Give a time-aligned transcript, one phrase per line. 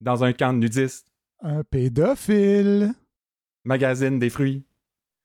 [0.00, 1.06] dans un camp de nudistes.
[1.42, 2.92] Un pédophile.
[3.64, 4.64] Magazine des fruits.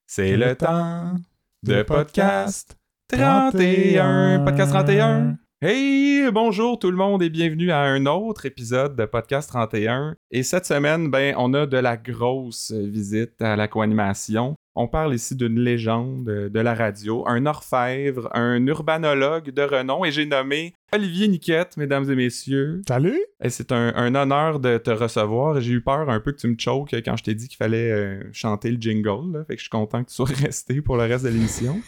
[0.05, 1.15] C'est le temps
[1.63, 2.77] de podcast
[3.07, 4.43] 31.
[4.45, 5.37] Podcast 31.
[5.61, 10.15] Hey, bonjour tout le monde et bienvenue à un autre épisode de Podcast 31.
[10.29, 14.55] Et cette semaine, ben, on a de la grosse visite à la co-animation.
[14.75, 20.11] On parle ici d'une légende de la radio, un orfèvre, un urbanologue de renom, et
[20.11, 22.81] j'ai nommé Olivier Niquette, mesdames et messieurs.
[22.87, 23.19] Salut!
[23.43, 25.59] Et c'est un, honneur de te recevoir.
[25.59, 27.91] J'ai eu peur un peu que tu me choques quand je t'ai dit qu'il fallait
[27.91, 29.43] euh, chanter le jingle.
[29.45, 31.81] Fait que je suis content que tu sois resté pour le reste de l'émission.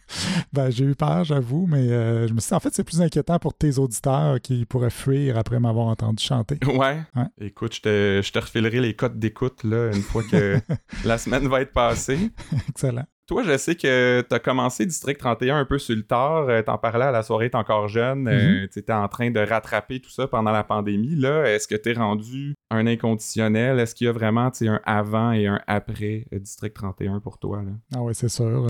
[0.52, 3.02] ben, j'ai eu peur, j'avoue, mais euh, je me suis dit, en fait, c'est plus
[3.02, 6.58] inquiétant pour tes auditeurs qui pourraient fuir après m'avoir entendu chanter.
[6.74, 6.98] Ouais.
[7.40, 10.58] Écoute, je te, je te refilerai les codes d'écoute là, une fois que
[11.04, 12.30] la semaine va être passée.
[12.68, 13.04] Excellent.
[13.26, 16.46] Toi, je sais que tu as commencé District 31 un peu sur le tard.
[16.50, 18.28] Euh, t'en parlais à la soirée, t'es encore jeune.
[18.28, 18.68] Euh, mm-hmm.
[18.68, 21.16] tu étais en train de rattraper tout ça pendant la pandémie.
[21.16, 23.80] Là, est-ce que t'es rendu un inconditionnel?
[23.80, 27.62] Est-ce qu'il y a vraiment un avant et un après euh, District 31 pour toi?
[27.62, 27.70] Là?
[27.96, 28.66] Ah oui, c'est sûr.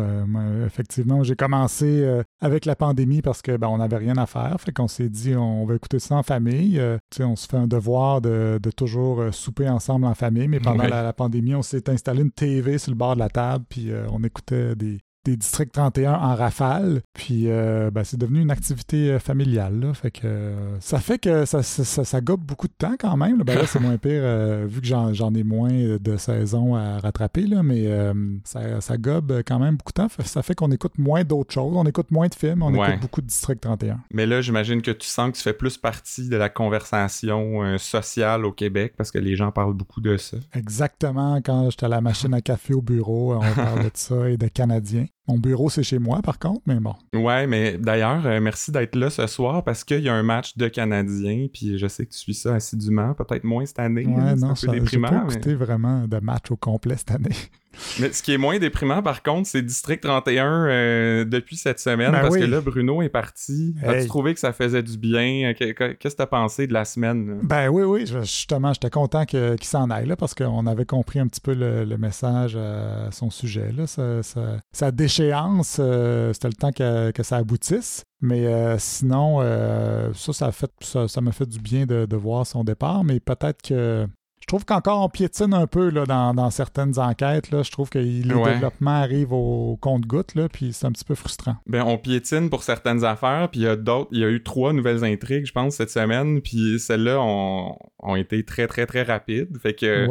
[0.65, 2.07] effectivement, j'ai commencé
[2.41, 4.57] avec la pandémie parce que ben, on n'avait rien à faire.
[4.61, 6.81] Fait qu'on s'est dit on va écouter ça en famille.
[7.19, 10.47] on se fait un devoir de, toujours souper ensemble en famille.
[10.47, 13.29] Mais pendant la, la, pandémie, on s'est installé une TV sur le bord de la
[13.29, 17.01] table, puis on écoutait des, des districts 31 en rafale.
[17.15, 19.81] Puis euh, ben, c'est devenu une activité euh, familiale.
[19.81, 19.95] Là.
[19.95, 23.43] Fait que, euh, ça fait que ça, ça, gobe beaucoup de temps quand même.
[23.43, 24.23] Ben là, c'est moins pire
[24.67, 27.47] vu que j'en ai moins de saisons à rattraper.
[27.47, 27.89] Là, mais
[28.45, 30.09] ça, ça, gobe quand même beaucoup de temps.
[30.25, 31.77] Ça fait qu'on écoute moins d'autres choses.
[31.77, 32.63] On écoute moins de films.
[32.63, 34.01] On écoute beaucoup de District 31.
[34.13, 38.45] Mais là, j'imagine que tu sens que tu fais plus partie de la conversation sociale
[38.45, 40.37] au Québec parce que les gens parlent beaucoup de ça.
[40.55, 41.41] Exactement.
[41.43, 44.49] Quand j'étais à la machine à café au bureau, on parle de ça et de
[44.49, 45.07] Canadiens.
[45.27, 46.95] Mon bureau, c'est chez moi, par contre, mais bon.
[47.15, 50.57] Ouais, mais d'ailleurs, euh, merci d'être là ce soir parce qu'il y a un match
[50.59, 54.05] de Canadiens, puis je sais que tu suis ça assidûment, peut-être moins cette année.
[54.05, 54.73] Ouais, non, ça.
[54.85, 57.37] J'ai pas écouté vraiment de match au complet cette année.
[58.01, 62.13] Mais ce qui est moins déprimant, par contre, c'est District 31 euh, depuis cette semaine,
[62.13, 63.75] ben parce que là, Bruno est parti.
[63.83, 65.53] As-tu trouvé que ça faisait du bien?
[65.55, 67.41] Qu'est-ce que t'as pensé de la semaine?
[67.43, 71.27] Ben oui, oui, justement, j'étais content qu'il s'en aille, là, parce qu'on avait compris un
[71.27, 73.71] petit peu le, message à son sujet.
[73.73, 73.85] Là.
[74.73, 78.05] Sa, déchéance, euh, c'était le temps que, ça aboutisse.
[78.21, 79.41] Mais euh, sinon,
[80.15, 83.63] ça, ça m'a fait, ça, fait du bien de, de, voir son départ, mais peut-être
[83.63, 84.07] que
[84.45, 87.51] je trouve qu'encore on piétine un peu là, dans, certaines enquêtes.
[87.51, 87.63] Là.
[87.63, 91.57] Je trouve que le développement arrive au compte-goutte, puis c'est un petit peu frustrant.
[91.67, 94.11] Ben, on piétine pour certaines affaires, puis il y a d'autres.
[94.13, 98.45] Il y a eu trois nouvelles intrigues, je pense, cette semaine, puis celles-là ont, été
[98.45, 99.57] très, très, très rapides.
[99.63, 100.07] Fait que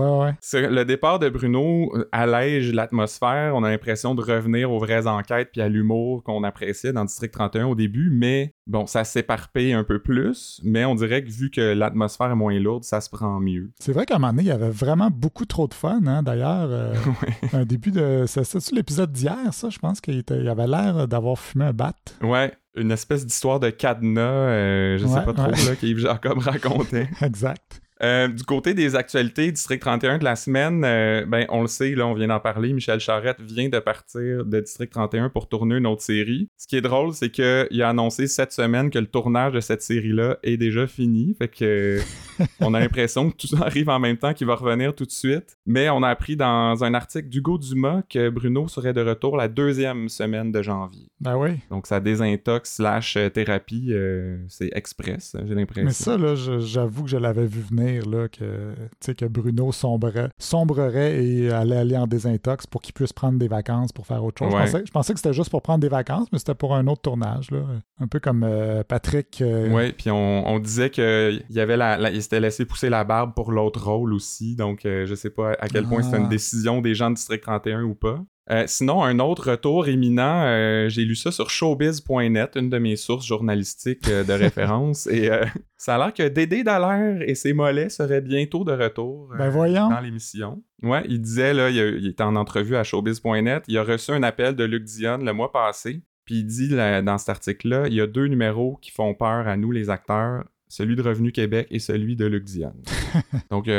[0.54, 3.54] le départ de Bruno allège l'atmosphère.
[3.56, 7.32] On a l'impression de revenir aux vraies enquêtes puis à l'humour qu'on appréciait dans District
[7.32, 11.50] 31 au début, mais bon, ça s'éparpille un peu plus, mais on dirait que vu
[11.50, 13.72] que l'atmosphère est moins lourde, ça se prend mieux.
[13.80, 16.02] C'est vrai qu'à il y avait vraiment beaucoup trop de fun.
[16.06, 16.24] Hein?
[16.24, 16.94] D'ailleurs, euh,
[17.54, 18.26] un début de.
[18.28, 19.70] C'est l'épisode d'hier, ça?
[19.70, 21.94] Je pense qu'il avait l'air d'avoir fumé un bat.
[22.22, 27.10] Ouais, une espèce d'histoire de cadenas, euh, je sais pas trop, là, qu'Yves Jacob racontait.
[27.22, 27.82] exact.
[28.02, 31.96] Euh, du côté des actualités, District 31 de la semaine, euh, ben, on le sait,
[31.96, 32.74] là, on vient d'en parler.
[32.74, 36.50] Michel Charette vient de partir de District 31 pour tourner une autre série.
[36.58, 39.82] Ce qui est drôle, c'est qu'il a annoncé cette semaine que le tournage de cette
[39.82, 41.36] série-là est déjà fini.
[41.38, 42.00] Fait que
[42.60, 45.12] on a l'impression que tout ça arrive en même temps qu'il va revenir tout de
[45.12, 45.58] suite.
[45.66, 49.48] Mais on a appris dans un article d'Hugo Dumas que Bruno serait de retour la
[49.48, 51.08] deuxième semaine de janvier.
[51.20, 51.52] Ben oui.
[51.70, 55.86] Donc sa désintox slash thérapie, euh, c'est express, j'ai l'impression.
[55.86, 58.74] Mais ça, là, j'avoue que je l'avais vu venir là, que,
[59.14, 63.92] que Bruno sombrerait, sombrerait et allait aller en désintox pour qu'il puisse prendre des vacances
[63.92, 64.52] pour faire autre chose.
[64.86, 67.52] Je, pensais, que c'était juste pour prendre des vacances, mais c'était pour un autre tournage.
[67.52, 67.64] Là.
[68.00, 69.42] Un peu comme euh, Patrick.
[69.42, 73.34] Euh, oui, puis on, disait qu'il y avait la, il s'était laissé pousser la barbe
[73.34, 74.56] pour l'autre rôle aussi.
[74.56, 76.30] Donc, euh, je sais pas à quel point c'est une ah.
[76.30, 78.24] décision des gens de District 31 ou pas.
[78.50, 82.98] Euh, sinon, un autre retour éminent, euh, j'ai lu ça sur showbiz.net, une de mes
[82.98, 85.30] sources journalistiques euh, de référence, et
[85.78, 90.00] ça a l'air que Dédé Dallaire et ses mollets seraient bientôt de retour ben dans
[90.02, 90.62] l'émission.
[90.82, 94.56] Ouais, il disait, là, il, était en entrevue à showbiz.net, il a reçu un appel
[94.56, 98.08] de Luc Dion le mois passé, puis il dit dans cet article-là, il y a
[98.08, 100.44] deux numéros qui font peur à nous, les acteurs,
[100.74, 102.44] celui de Revenu Québec et celui de Luc.
[103.52, 103.70] Donc,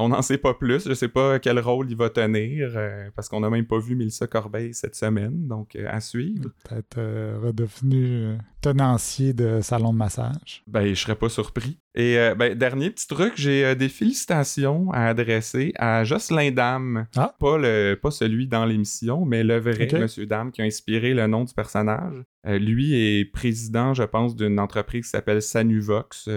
[0.00, 0.88] On n'en sait pas plus.
[0.88, 3.96] Je sais pas quel rôle il va tenir euh, parce qu'on n'a même pas vu
[3.96, 5.48] Mélissa Corbeil cette semaine.
[5.48, 6.50] Donc, euh, à suivre.
[6.64, 10.62] Peut-être euh, redevenu euh, tenancier de salon de massage.
[10.66, 11.78] Ben, je serais pas surpris.
[11.94, 17.06] Et euh, ben, dernier petit truc, j'ai euh, des félicitations à adresser à Jocelyn Dame.
[17.16, 17.34] Ah.
[17.38, 19.88] Pas, le, pas celui dans l'émission, mais le vrai.
[19.98, 22.22] Monsieur Dame qui a inspiré le nom du personnage.
[22.46, 26.28] Euh, lui est président, je pense, d'une entreprise qui s'appelle Sanuvox,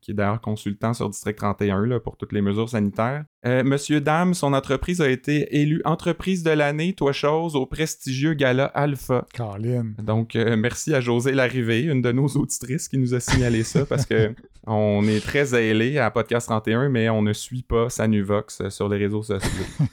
[0.00, 3.24] qui est d'ailleurs consultant sur District 31 là, pour toutes les mesures sanitaires.
[3.46, 8.32] Euh, Monsieur Dame, son entreprise a été élue entreprise de l'année, toi chose, au prestigieux
[8.32, 9.26] gala Alpha.
[9.34, 9.94] Caroline.
[10.02, 13.84] Donc, euh, merci à José Larrivée, une de nos auditrices qui nous a signalé ça
[13.84, 14.34] parce que
[14.66, 18.88] on est très zélé à Podcast 31, mais on ne suit pas Sanuvox euh, sur
[18.88, 19.50] les réseaux sociaux.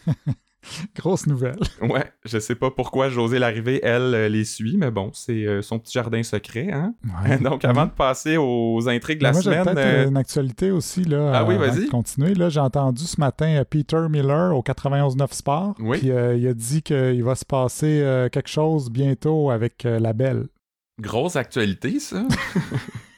[0.96, 1.60] Grosse nouvelle.
[1.82, 5.62] ouais, je sais pas pourquoi José Larrivée, elle, euh, les suit, mais bon, c'est euh,
[5.62, 6.94] son petit jardin secret, hein?
[7.26, 7.38] Ouais.
[7.42, 9.64] Donc, avant de passer aux intrigues de la moi, semaine...
[9.64, 11.04] peut-être euh, euh, une actualité aussi.
[11.04, 11.88] Là, Ah oui, vas-y.
[11.88, 12.34] continuer.
[12.36, 15.76] Là, j'ai entendu ce matin Peter Miller au 91.9 Sport.
[15.80, 15.98] Oui.
[16.00, 20.14] Puis euh, il a dit qu'il va se passer euh, quelque chose bientôt avec la
[20.14, 20.46] belle.
[21.00, 22.24] Grosse actualité, ça.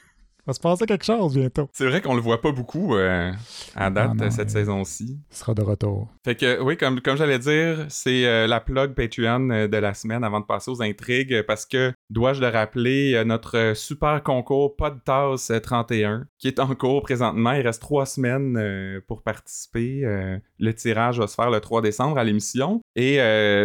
[0.46, 1.70] Va se passer quelque chose bientôt.
[1.72, 3.32] c'est vrai qu'on le voit pas beaucoup euh,
[3.76, 5.18] à date Non, non, cette saison-ci.
[5.32, 6.10] Il sera de retour.
[6.26, 9.94] Fait que oui, comme, comme j'allais dire, c'est euh, la plug Patreon euh, de la
[9.94, 14.22] semaine avant de passer aux intrigues parce que, dois-je le rappeler, euh, notre euh, super
[14.24, 17.54] concours Podtasse euh, 31 qui est en cours présentement.
[17.54, 20.02] Il reste trois semaines euh, pour participer.
[20.60, 22.82] Le tirage va se faire le 3 décembre à l'émission.
[22.96, 23.18] Et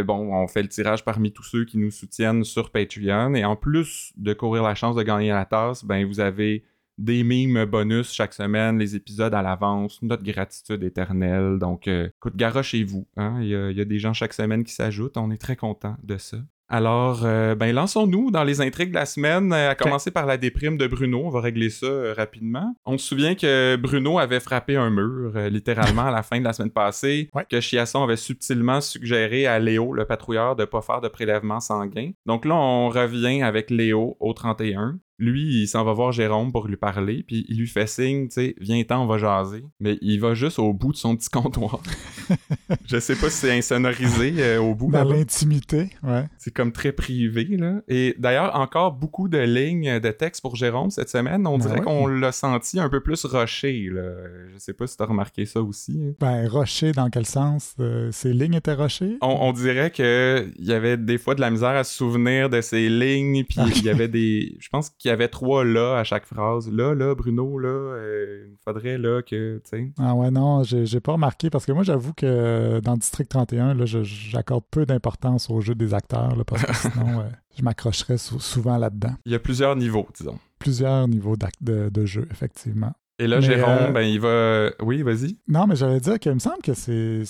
[0.05, 3.35] bon, on fait le tirage parmi tous ceux qui nous soutiennent sur Patreon.
[3.35, 6.65] Et en plus de courir la chance de gagner la tasse, ben vous avez
[6.99, 11.59] des mimes bonus chaque semaine, les épisodes à l'avance, notre gratitude éternelle.
[11.59, 13.07] Donc, euh, écoute, garochez-vous.
[13.17, 13.39] Hein?
[13.41, 15.17] Il, il y a des gens chaque semaine qui s'ajoutent.
[15.17, 16.39] On est très content de ça.
[16.71, 20.37] Alors, euh, ben, lançons-nous dans les intrigues de la semaine, euh, à commencer par la
[20.37, 21.23] déprime de Bruno.
[21.25, 22.75] On va régler ça euh, rapidement.
[22.85, 26.45] On se souvient que Bruno avait frappé un mur, euh, littéralement, à la fin de
[26.45, 27.47] la semaine passée, Ouais.
[27.51, 32.11] que Chiasson avait subtilement suggéré à Léo, le patrouilleur, de pas faire de prélèvement sanguin.
[32.27, 34.99] Donc là, on revient avec Léo au 31.
[35.19, 38.35] Lui, il s'en va voir Jérôme pour lui parler, puis il lui fait signe, tu
[38.35, 39.65] sais, viens-t'en, on va jaser.
[39.81, 41.81] Mais il va juste au bout de son petit comptoir.
[42.87, 44.91] Je sais pas si c'est insonorisé euh, au bout.
[44.91, 46.25] Dans l'intimité, ouais.
[46.39, 47.81] C'est comme très privé, là.
[47.89, 51.47] Et d'ailleurs, encore beaucoup de lignes de texte pour Jérôme cette semaine.
[51.47, 51.85] On Ben dirait ouais.
[51.85, 54.13] qu'on l'a senti un peu plus roché, là.
[54.53, 55.99] Je sais pas si t'as remarqué ça aussi.
[56.01, 56.13] hein.
[56.21, 57.75] Ben, rocher, dans quel sens?
[57.81, 59.17] Euh, ces lignes étaient rochées?
[59.21, 62.49] On, on dirait que il y avait des fois de la misère à se souvenir
[62.51, 64.57] de ces lignes, puis il y avait des...
[64.61, 66.71] Je pense qu'il y avait trois là à chaque phrase.
[66.73, 69.61] Là, là, Bruno, là, euh, il faudrait là que.
[69.99, 73.75] Ah ouais, non, j'ai j'ai pas remarqué parce que moi, j'avoue que dans District 31,
[73.75, 77.25] là, je- j'accorde peu d'importance au jeu des acteurs là, parce que sinon, euh,
[77.57, 79.15] je m'accrocherais sou- souvent là-dedans.
[79.27, 80.39] Il y a plusieurs niveaux, disons.
[80.59, 82.93] Plusieurs niveaux de, de jeu, effectivement.
[83.21, 84.71] Et là, Mais, Jérôme, euh, ben, il va...
[84.81, 85.37] Oui, vas-y.
[85.49, 87.23] Non, mais j'allais dire qu'il me semble que c'est.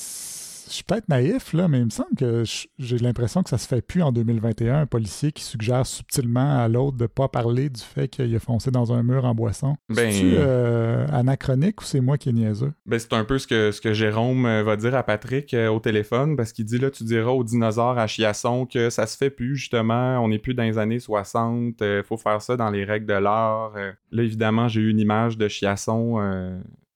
[0.69, 2.43] Je suis peut-être naïf, là, mais il me semble que
[2.79, 6.69] j'ai l'impression que ça se fait plus en 2021, un policier qui suggère subtilement à
[6.69, 9.77] l'autre de pas parler du fait qu'il a foncé dans un mur en boisson.
[9.89, 12.73] Ben- C'est-tu euh, anachronique ou c'est moi qui est niaiseux?
[12.87, 15.69] Ben, c'est un peu ce que, ce que Jérôme euh, va dire à Patrick euh,
[15.69, 19.17] au téléphone, parce qu'il dit là, tu diras aux dinosaures à Chiasson que ça se
[19.17, 22.71] fait plus, justement, on n'est plus dans les années 60, euh, faut faire ça dans
[22.71, 23.73] les règles de l'art.
[24.13, 26.19] Là, évidemment, j'ai eu une image de Chiasson,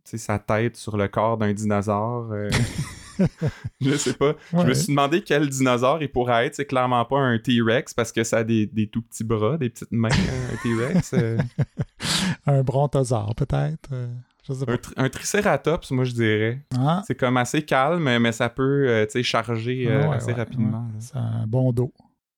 [0.05, 2.31] tu sais, sa tête sur le corps d'un dinosaure.
[2.33, 2.51] euh.
[3.81, 4.35] je sais pas.
[4.53, 6.55] Je me suis demandé quel dinosaure il pourrait être.
[6.55, 9.71] C'est clairement pas un T-Rex parce que ça a des, des tout petits bras, des
[9.71, 11.15] petites mains, hein, un T-Rex.
[11.15, 11.39] euh.
[12.47, 13.91] Un brontosaure, peut-être?
[13.93, 14.09] euh,
[14.49, 14.73] je sais pas.
[14.73, 16.61] un, tri- un Triceratops, moi, je dirais.
[16.77, 20.89] Ah, C'est comme assez calme, mais ça peut, euh, charger euh, ouais, assez ouais, rapidement.
[20.99, 21.93] C'est un bon dos.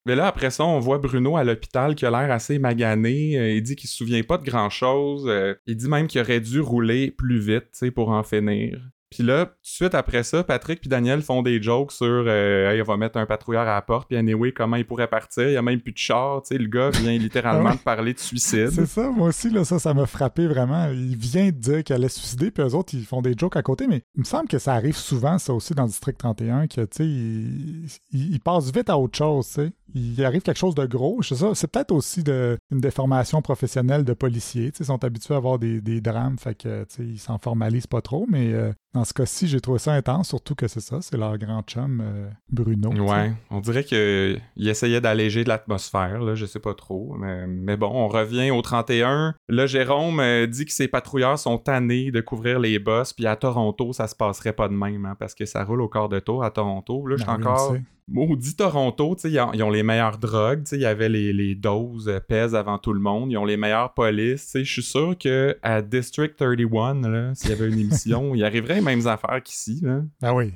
[0.06, 3.38] Mais là, après ça, on voit Bruno à l'hôpital qui a l'air assez magané.
[3.38, 5.24] Euh, il dit qu'il se souvient pas de grand-chose.
[5.26, 8.78] Euh, il dit même qu'il aurait dû rouler plus vite, tu sais, pour en finir.
[9.14, 12.72] Puis là, tout de suite après ça, Patrick puis Daniel font des jokes sur euh,
[12.72, 15.46] Hey, on va mettre un patrouilleur à la porte, puis anyway, comment il pourrait partir.
[15.46, 17.80] Il y a même plus de char, tu sais, le gars vient littéralement Ah de
[17.80, 18.70] parler de suicide.
[18.70, 20.88] C'est ça, moi aussi, là, ça, ça m'a frappé vraiment.
[20.88, 23.56] Il vient de dire qu'il allait se suicider, puis eux autres, ils font des jokes
[23.56, 26.18] à côté, mais il me semble que ça arrive souvent, ça aussi, dans le District
[26.18, 29.72] 31, que, tu sais, ils il, passent vite à autre chose, tu sais.
[29.94, 31.54] Il arrive quelque chose de gros, je sais ça.
[31.54, 35.36] C'est peut-être aussi de, une déformation professionnelle de policiers, tu sais, ils sont habitués à
[35.36, 38.72] avoir des, des drames, fait que, tu sais, ils s'en formalisent pas trop, mais euh,
[38.94, 42.00] dans ce cas-ci, j'ai trouvé ça intense, surtout que c'est ça, c'est leur grand chum,
[42.00, 42.90] euh, Bruno.
[42.90, 47.16] Ouais, on dirait qu'il essayait d'alléger de l'atmosphère, là, je sais pas trop.
[47.18, 49.34] Mais, mais bon, on revient au 31.
[49.48, 53.34] Là, Jérôme euh, dit que ses patrouilleurs sont tannés de couvrir les bosses, puis à
[53.34, 56.20] Toronto, ça se passerait pas de même, hein, parce que ça roule au quart de
[56.20, 57.04] tour à Toronto.
[57.08, 57.74] Là, je suis Ben encore.
[58.08, 62.08] Maudit Toronto, ils ont, ils ont les meilleures drogues, il y avait les, les doses
[62.08, 65.56] euh, pèsent avant tout le monde, ils ont les meilleures polices, je suis sûr que
[65.62, 69.82] à District 31, là, s'il y avait une émission, il arriverait les mêmes affaires qu'ici.
[70.22, 70.52] Ah oui.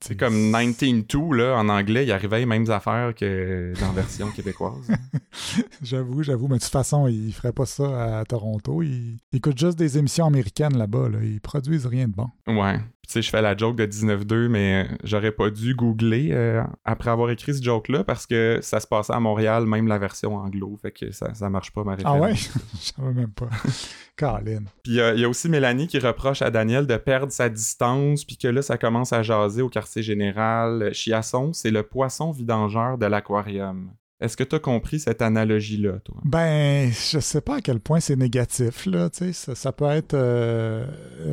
[0.00, 4.28] C'est comme 19-2, là, en anglais, il arrivait les mêmes affaires que dans la version
[4.30, 4.88] québécoise.
[5.82, 9.58] j'avoue, j'avoue, mais de toute façon, ils feraient pas ça à Toronto, ils, ils écoutent
[9.58, 11.18] juste des émissions américaines là-bas, là.
[11.22, 12.28] ils produisent rien de bon.
[12.46, 12.78] Ouais.
[13.08, 17.08] Tu sais, je fais la joke de 19-2, mais j'aurais pas dû googler euh, après
[17.08, 20.76] avoir écrit ce joke-là parce que ça se passait à Montréal, même la version anglo,
[20.82, 22.18] fait que ça, ça marche pas ma référence.
[22.18, 22.34] Ah ouais?
[22.74, 23.48] Je savais même pas.
[24.18, 24.64] Colin.
[24.82, 28.26] Puis euh, il y a aussi Mélanie qui reproche à Daniel de perdre sa distance,
[28.26, 30.90] puis que là, ça commence à jaser au quartier général.
[30.92, 33.90] Chiasson, c'est le poisson vidangeur de l'aquarium.
[34.20, 36.16] Est-ce que tu as compris cette analogie-là, toi?
[36.24, 39.32] Ben, je sais pas à quel point c'est négatif, là, tu sais.
[39.32, 40.84] Ça, ça, peut être euh,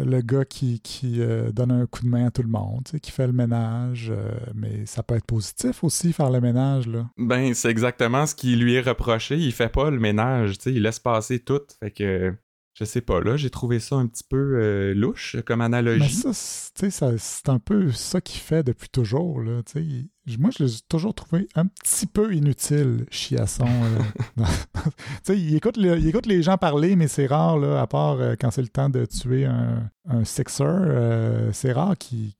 [0.05, 2.91] le gars qui, qui euh, donne un coup de main à tout le monde, tu
[2.91, 6.87] sais, qui fait le ménage, euh, mais ça peut être positif aussi, faire le ménage,
[6.87, 7.09] là.
[7.17, 9.37] Ben, c'est exactement ce qui lui est reproché.
[9.37, 11.61] Il fait pas le ménage, tu sais, il laisse passer tout.
[11.79, 12.35] Fait que
[12.75, 16.01] je sais pas, là, j'ai trouvé ça un petit peu euh, louche comme analogie.
[16.25, 20.05] Mais ça, tu sais, c'est un peu ça qu'il fait depuis toujours, là, tu sais.
[20.39, 23.65] Moi, je l'ai toujours trouvé un petit peu inutile, Chiasson.
[23.67, 24.44] euh,
[24.84, 24.91] tu
[25.24, 28.20] sais, il écoute, le- il écoute les gens parler, mais c'est rare, là, à part
[28.20, 32.34] euh, quand c'est le temps de tuer un, un sixer, euh, c'est rare qu'il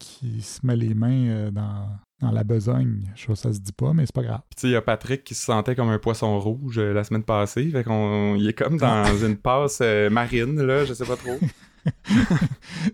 [0.44, 1.88] se met les mains euh, dans,
[2.22, 3.12] dans la besogne.
[3.15, 4.42] Je sais pas, ça se dit pas, mais c'est pas grave.
[4.50, 6.92] Puis tu sais, il y a Patrick qui se sentait comme un poisson rouge euh,
[6.92, 7.70] la semaine passée.
[7.70, 11.38] Fait qu'on il est comme dans une passe euh, marine, là, je sais pas trop.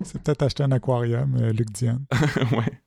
[0.04, 2.04] c'est peut-être acheter un aquarium, euh, Luc Diane.
[2.52, 2.82] ouais.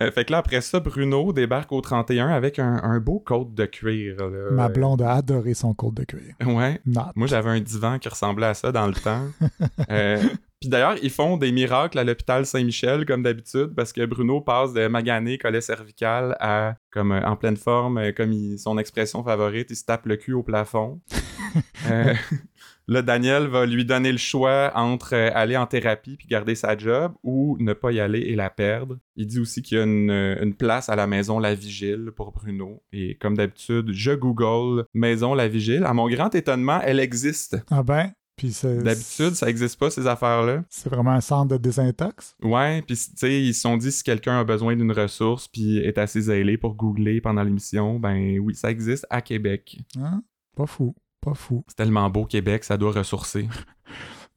[0.00, 3.54] Euh, fait que là, après ça, Bruno débarque au 31 avec un, un beau côte
[3.54, 4.16] de cuir.
[4.28, 4.50] là.
[4.50, 6.34] Ma blonde a adoré son côte de cuir.
[6.44, 6.80] Ouais.
[6.84, 7.12] Not.
[7.14, 9.26] Moi, j'avais un divan qui ressemblait à ça dans le temps.
[9.90, 10.18] Euh,
[10.60, 14.72] Puis d'ailleurs, ils font des miracles à l'hôpital Saint-Michel, comme d'habitude, parce que Bruno passe
[14.72, 19.66] de magané, collet cervical, à, comme euh, en pleine forme, comme il- son expression favorite,
[19.70, 21.00] il se tape le cul au plafond.
[22.86, 26.76] Là, Daniel va lui donner le choix entre euh, aller en thérapie puis garder sa
[26.76, 28.98] job ou ne pas y aller et la perdre.
[29.16, 32.10] Il dit aussi qu'il y a une, euh, une place à la maison La Vigile
[32.14, 32.82] pour Bruno.
[32.92, 35.84] Et comme d'habitude, je google Maison La Vigile.
[35.84, 37.56] À mon grand étonnement, elle existe.
[37.70, 38.12] Ah ben.
[38.42, 40.64] D'habitude, ça existe pas, ces affaires-là.
[40.68, 42.36] C'est vraiment un centre de désintox?
[42.42, 45.78] Ouais, puis tu sais, ils se sont dit si quelqu'un a besoin d'une ressource puis
[45.78, 49.78] est assez zélé pour googler pendant l'émission, ben oui, ça existe à Québec.
[49.96, 50.22] Hein?
[50.56, 50.94] Pas fou,
[51.68, 53.48] C'est tellement beau Québec, ça doit ressourcer.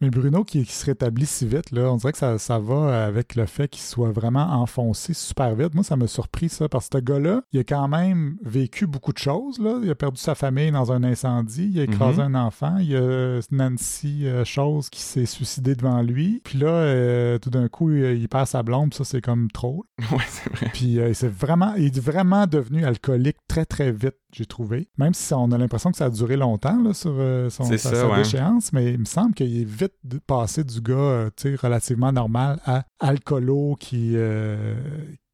[0.02, 3.06] Mais Bruno qui, qui se rétablit si vite, là, on dirait que ça, ça va
[3.06, 5.74] avec le fait qu'il soit vraiment enfoncé super vite.
[5.74, 9.14] Moi, ça m'a surpris ça, parce que ce gars-là, il a quand même vécu beaucoup
[9.14, 9.60] de choses.
[9.60, 9.80] Là.
[9.82, 12.96] Il a perdu sa famille dans un incendie, il a écrasé un enfant, il y
[12.96, 16.42] a Nancy euh, Chose qui s'est suicidée devant lui.
[16.44, 19.86] Puis là, euh, tout d'un coup, il, il perd sa blonde, ça, c'est comme trop.
[20.12, 20.70] ouais, c'est vrai.
[20.74, 24.88] Puis euh, c'est vraiment, il est vraiment devenu alcoolique très très vite, j'ai trouvé.
[24.98, 27.78] Même si on a l'impression que ça a duré longtemps là, sur euh, son, sa,
[27.78, 28.18] ça, sa ouais.
[28.18, 31.56] déchéance, mais il me semble qu'il est vite de- passé du gars euh, tu sais,
[31.56, 34.76] relativement normal à alcoolo qui, euh,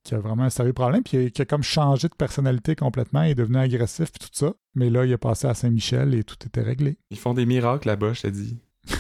[0.04, 3.32] qui a vraiment un sérieux problème, puis qui a comme changé de personnalité complètement, il
[3.32, 4.54] est devenu agressif puis tout ça.
[4.76, 6.98] Mais là, il est passé à Saint-Michel et tout était réglé.
[7.10, 8.60] Ils font des miracles là-bas, je te dis.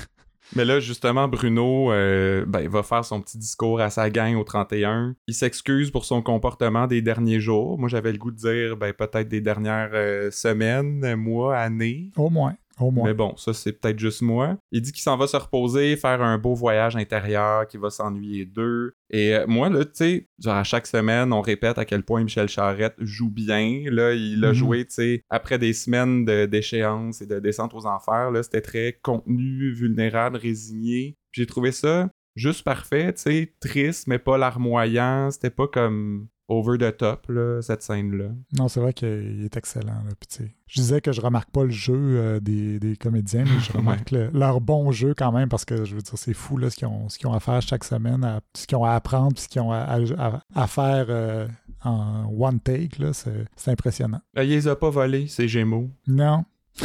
[0.55, 4.43] Mais là, justement, Bruno euh, ben, va faire son petit discours à sa gang au
[4.43, 5.15] 31.
[5.27, 7.79] Il s'excuse pour son comportement des derniers jours.
[7.79, 12.11] Moi, j'avais le goût de dire ben, peut-être des dernières euh, semaines, mois, années.
[12.17, 13.07] Au moins, au moins.
[13.07, 14.57] Mais bon, ça, c'est peut-être juste moi.
[14.71, 18.45] Il dit qu'il s'en va se reposer, faire un beau voyage intérieur, qu'il va s'ennuyer
[18.45, 18.93] d'eux.
[19.09, 22.23] Et euh, moi, là, tu sais, genre à chaque semaine, on répète à quel point
[22.23, 23.83] Michel Charette joue bien.
[23.91, 24.53] Là, il a Mhm.
[24.53, 28.31] joué, tu sais, après des semaines de- d'échéance et de descente aux enfers.
[28.31, 31.15] Là, c'était très contenu, vulnérable, résigné.
[31.31, 35.29] J'ai trouvé ça juste parfait, tu sais, triste, mais pas larmoyant.
[35.31, 38.25] C'était pas comme over the top, là, cette scène-là.
[38.57, 40.03] Non, c'est vrai qu'il est excellent.
[40.05, 40.11] Là.
[40.19, 43.71] Puis, je disais que je remarque pas le jeu euh, des, des comédiens, mais je
[43.77, 46.69] remarque le- leur bon jeu quand même parce que je veux dire, c'est fou là,
[46.69, 49.43] ce qu'ils ont, ont à faire chaque semaine, à- ce qu'ils ont à apprendre, puis
[49.43, 49.79] ce qu'ils ont à,
[50.17, 51.47] à- à faire euh,
[51.83, 52.97] en one take.
[53.13, 54.21] C'est impressionnant.
[54.33, 55.89] Là, il les a pas volés, ces Gémeaux.
[56.07, 56.43] Non.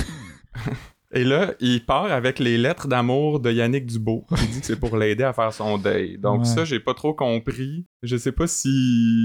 [1.14, 4.26] Et là, il part avec les lettres d'amour de Yannick Dubo.
[4.32, 6.18] Il dit que c'est pour l'aider à faire son deuil.
[6.18, 6.44] Donc Ouais.
[6.44, 7.86] ça, j'ai pas trop compris.
[8.02, 8.68] Je sais pas si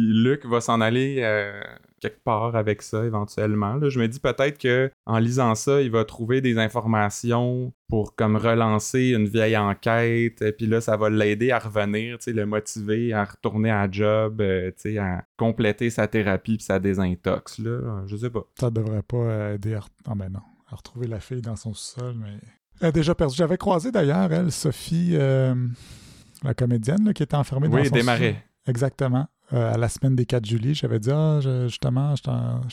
[0.09, 1.61] Luc va s'en aller euh,
[1.99, 3.75] quelque part avec ça éventuellement.
[3.75, 8.15] Là, je me dis peut-être que en lisant ça, il va trouver des informations pour
[8.15, 10.41] comme relancer une vieille enquête.
[10.41, 14.71] Et puis là, ça va l'aider à revenir, le motiver à retourner à job, euh,
[14.99, 17.59] à compléter sa thérapie puis sa désintox.
[17.59, 18.43] Là, je sais pas.
[18.59, 20.39] Ça devrait pas euh, aider ah, ben non,
[20.73, 22.37] à retrouver la fille dans son sol, mais.
[22.81, 23.35] Elle a déjà perdu.
[23.35, 25.55] J'avais croisé d'ailleurs, elle, Sophie, euh,
[26.43, 28.29] la comédienne là, qui était enfermée dans Oui, son démarrer.
[28.33, 28.43] sous-sol.
[28.67, 29.27] Exactement.
[29.51, 30.73] euh, à la semaine des 4 juillet.
[30.73, 32.21] J'avais dit, ah, je- justement, je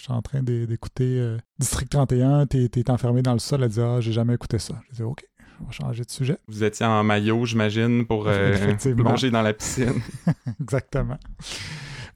[0.00, 3.62] suis en, train d'é- d'écouter euh, District 31, t'es enfermé dans le sol.
[3.64, 4.80] Elle dit, ah, j'ai jamais écouté ça.
[4.88, 5.22] J'ai dit, OK,
[5.60, 6.38] on va changer de sujet.
[6.48, 8.24] Vous étiez en maillot, j'imagine, pour
[8.96, 10.00] plonger dans la piscine.
[10.60, 11.18] Exactement.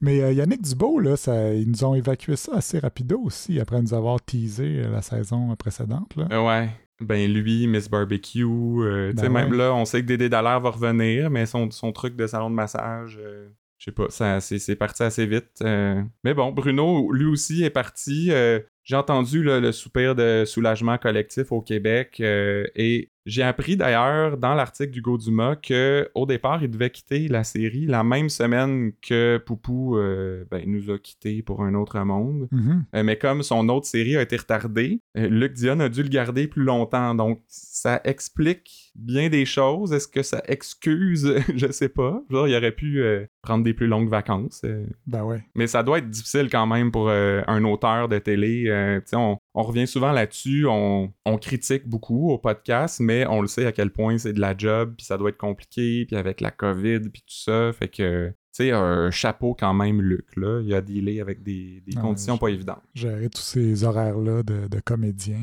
[0.00, 3.80] Mais euh, Yannick Dubo, là, ça, ils nous ont évacué ça assez rapido aussi, après
[3.80, 6.14] nous avoir teasé euh, la saison précédente.
[6.16, 6.28] Là.
[6.32, 6.68] Euh, ouais.
[7.00, 9.56] Ben lui, Miss Barbecue, euh, tu sais, Ben même ouais.
[9.58, 12.54] là, on sait que Dédé Dallaire va revenir, mais son, son truc de salon de
[12.54, 13.48] massage, euh,
[13.78, 15.60] je sais pas, ça, c'est, parti assez vite.
[15.62, 16.00] euh.
[16.22, 18.28] Mais bon, Bruno, lui aussi, est parti.
[18.30, 23.76] euh, j'ai entendu là, le soupir de soulagement collectif au Québec euh, et j'ai appris
[23.76, 28.28] d'ailleurs dans l'article d'Hugo Dumas que au départ, il devait quitter la série la même
[28.28, 32.48] semaine que Poupou euh, ben, nous a quittés pour un autre monde.
[32.50, 32.84] Mhm.
[32.94, 36.08] Euh, mais comme son autre série a été retardée, euh, Luc Dion a dû le
[36.08, 37.14] garder plus longtemps.
[37.14, 39.92] Donc, ça explique bien des choses.
[39.92, 41.34] Est-ce que ça excuse?
[41.56, 42.22] Je sais pas.
[42.30, 43.02] Genre, il aurait pu
[43.42, 44.62] prendre des plus longues vacances.
[45.06, 45.42] Ben ouais.
[45.54, 49.00] Mais ça doit être difficile quand même pour un auteur de télé.
[49.12, 50.66] On, on revient souvent là-dessus.
[50.68, 54.40] On, on critique beaucoup au podcast, mais on le sait à quel point c'est de
[54.40, 57.73] la job, puis ça doit être compliqué, puis avec la COVID, puis tout ça.
[57.73, 60.37] Fait que, tu sais, un chapeau quand même, Luc.
[60.37, 60.61] Là.
[60.64, 62.82] Il a dealé avec des, des Ah, conditions pas évidentes.
[62.94, 65.38] Gérer tous ces horaires-là de, de comédiens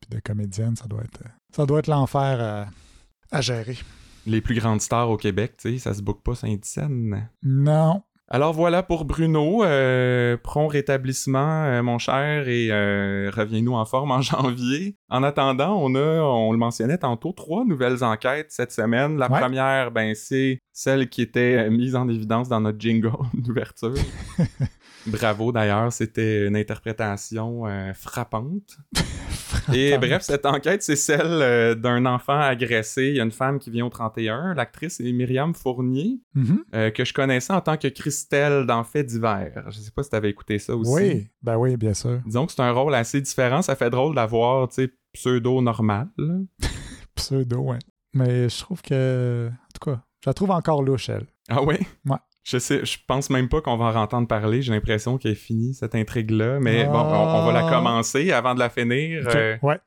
[0.00, 2.66] puis de comédiennes, ça doit être, euh, ça doit être l'enfer à,
[3.30, 3.76] à gérer.
[4.26, 7.28] les plus grandes stars au Québec, tu sais, ça se book pas Saint-Dicenne.
[7.42, 8.02] Non.
[8.32, 14.12] Alors voilà pour Bruno, euh, prompt rétablissement, euh, mon cher, et euh, reviens-nous en forme
[14.12, 14.96] en janvier.
[15.08, 19.16] En attendant, on a, on le mentionnait tantôt, trois nouvelles enquêtes cette semaine.
[19.18, 19.40] La Ouais.
[19.40, 23.94] première, ben c'est celle qui était euh, mise en évidence dans notre jingle d'ouverture.
[25.06, 28.78] Bravo d'ailleurs, c'était une interprétation euh, frappante.
[29.72, 33.08] Et bref, cette enquête, c'est celle euh, d'un enfant agressé.
[33.08, 34.54] Il y a une femme qui vient au 31.
[34.54, 36.64] L'actrice est Myriam Fournier, Mhm.
[36.74, 39.64] euh, que je connaissais en tant que Christelle dans Fait divers.
[39.70, 40.90] Je sais pas si t'avais écouté ça aussi.
[40.92, 42.20] Oui, ben oui, bien sûr.
[42.26, 43.62] Disons que c'est un rôle assez différent.
[43.62, 46.08] Ça fait drôle d'avoir, tu sais, pseudo-normal.
[47.14, 47.78] Pseudo, ouais.
[48.14, 49.48] Mais je trouve que.
[49.50, 51.26] En tout cas, je la trouve encore louche, elle.
[51.48, 51.76] Ah oui?
[52.06, 52.16] Ouais.
[52.42, 54.62] Je sais, je pense même pas qu'on va en entendre parler.
[54.62, 56.58] J'ai l'impression qu'elle est finie, cette intrigue-là.
[56.60, 57.70] Mais bon, on, on va la Ah.
[57.70, 59.24] commencer avant de la finir.
[59.34, 59.78] Euh, Ouais.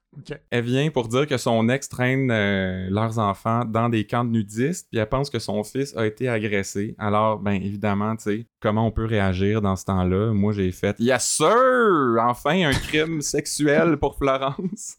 [0.50, 4.30] Elle vient pour dire que son ex traîne euh, leurs enfants dans des camps de
[4.30, 6.96] nudistes, puis elle pense que son fils a été agressé.
[6.98, 10.32] Alors, ben évidemment, tu sais, comment on peut réagir dans ce temps-là?
[10.34, 12.18] Moi, j'ai fait Yes, sir!
[12.22, 14.98] Enfin, un crime sexuel pour Florence.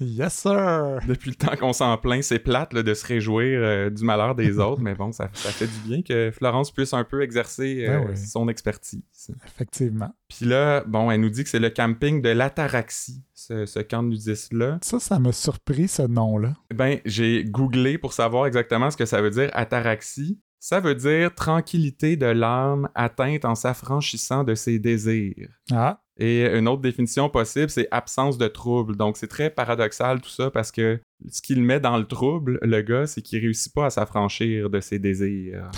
[0.00, 0.98] Yes, sir!
[1.06, 4.34] Depuis le temps qu'on s'en plaint, c'est plate là, de se réjouir euh, du malheur
[4.34, 7.84] des autres, mais bon, ça, ça fait du bien que Florence puisse un peu exercer
[7.86, 8.16] euh, Ben oui.
[8.16, 9.02] son expertise.
[9.46, 10.12] Effectivement.
[10.28, 14.02] Puis là, bon, elle nous dit que c'est le camping de l'Ataraxie, ce, ce camp
[14.02, 14.78] de nudistes-là.
[14.82, 16.54] Ça, ça m'a surpris, ce nom-là.
[16.74, 20.38] Ben, j'ai googlé pour savoir exactement ce que ça veut dire ataraxie.
[20.60, 25.48] Ça veut dire tranquillité de l'âme atteinte en s'affranchissant de ses désirs.
[25.70, 28.96] Ah, Et une autre définition possible, c'est absence de trouble.
[28.96, 32.82] Donc c'est très paradoxal tout ça parce que ce qu'il met dans le trouble, le
[32.82, 35.70] gars, c'est qu'il réussit pas à s'affranchir de ses désirs.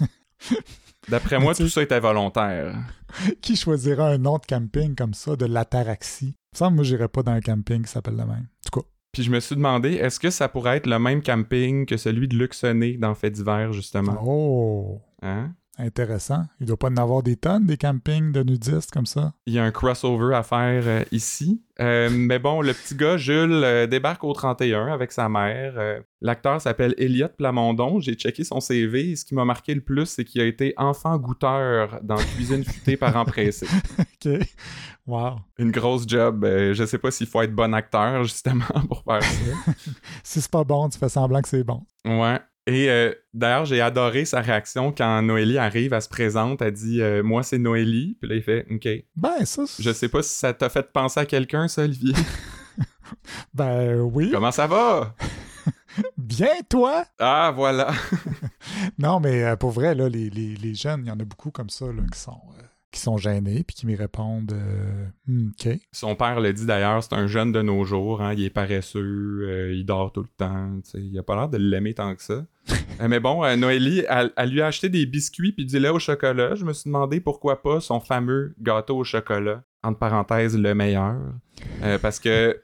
[1.08, 2.74] D'après moi, tout ça était volontaire.
[3.42, 6.34] qui choisira un nom de camping comme ça, de l'ataraxie?
[6.52, 8.46] Il me semble que moi, j'irais pas dans un camping qui s'appelle le même.
[8.66, 11.22] En tout cas, Puis je me suis demandé, est-ce que ça pourrait être le même
[11.22, 14.16] camping que celui de Luxonné dans Fait d'hiver, justement?
[14.24, 15.52] oh, Hein?
[15.78, 16.44] Intéressant.
[16.60, 19.32] Il doit pas en avoir des tonnes, des campings de nudistes comme ça.
[19.46, 21.62] Il y a un crossover à faire euh, ici.
[21.80, 25.74] Euh, mais bon, le petit gars, Jules, euh, débarque au 31 avec sa mère.
[26.20, 28.00] L'acteur s'appelle Elliot Plamondon.
[28.00, 29.10] J'ai checké son CV.
[29.10, 32.64] Et ce qui m'a marqué le plus, c'est qu'il a été enfant goûteur dans Cuisine
[32.64, 33.68] futée parents pressés.
[33.98, 34.40] OK.
[35.06, 35.36] Wow.
[35.58, 36.46] Une grosse job.
[36.46, 39.72] Je sais pas s'il faut être bon acteur, justement, pour faire ça.
[40.22, 41.82] Si c'est pas bon, tu fais semblant que c'est bon.
[42.06, 42.40] Ouais.
[42.66, 47.02] Et euh, d'ailleurs, j'ai adoré sa réaction quand Noélie arrive, elle se présente, elle dit
[47.02, 48.16] euh, Moi, c'est Noélie.
[48.20, 48.88] Puis là, il fait OK.
[49.16, 52.14] Ben, ça, Je sais pas si ça t'a fait penser à quelqu'un, ça, Olivier.
[53.52, 54.30] Ben oui.
[54.32, 55.14] Comment ça va?
[56.16, 57.04] Bien, toi!
[57.18, 57.92] Ah, voilà.
[58.98, 61.50] Non, mais euh, pour vrai, là, les, les- les jeunes, il y en a beaucoup
[61.50, 62.40] comme ça là, qui sont
[62.94, 65.78] qui sont gênés puis qui me répondent euh, Hmm, OK.
[65.90, 69.40] Son père le dit d'ailleurs, c'est un jeune de nos jours, hein, il est paresseux,
[69.42, 72.44] euh, il dort tout le temps, il a pas l'air de l'aimer tant que ça.
[73.00, 75.98] Euh, mais bon, Noélie, elle, elle lui a acheté des biscuits puis du lait au
[75.98, 76.54] chocolat.
[76.54, 81.16] Je me suis demandé pourquoi pas son fameux gâteau au chocolat, entre parenthèses, le meilleur.
[82.00, 82.56] Parce que,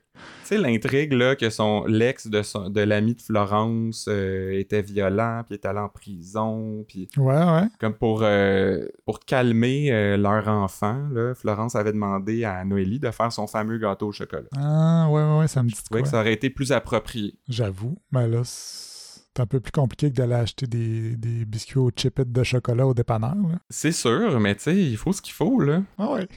[0.54, 5.42] sais, l'intrigue, là, que son l'ex de, son- de l'ami de Florence euh, était violent,
[5.46, 7.68] puis est allé en prison, puis Ouais, ouais.
[7.78, 13.10] comme pour, euh, pour calmer euh, leur enfant, là, Florence avait demandé à Noélie de
[13.10, 14.48] faire son fameux gâteau au chocolat.
[14.56, 16.02] Ah, ouais, ouais, ouais, ça me dit Je quoi.
[16.02, 17.34] que ça aurait été plus approprié.
[17.48, 17.96] J'avoue.
[18.12, 22.32] Mais là, c'est un peu plus compliqué que d'aller acheter des, des biscuits aux chipettes
[22.32, 23.36] de chocolat au dépanneur.
[23.68, 25.82] C'est sûr, mais tu sais, il faut ce qu'il faut, là.
[25.98, 26.28] Ah ouais.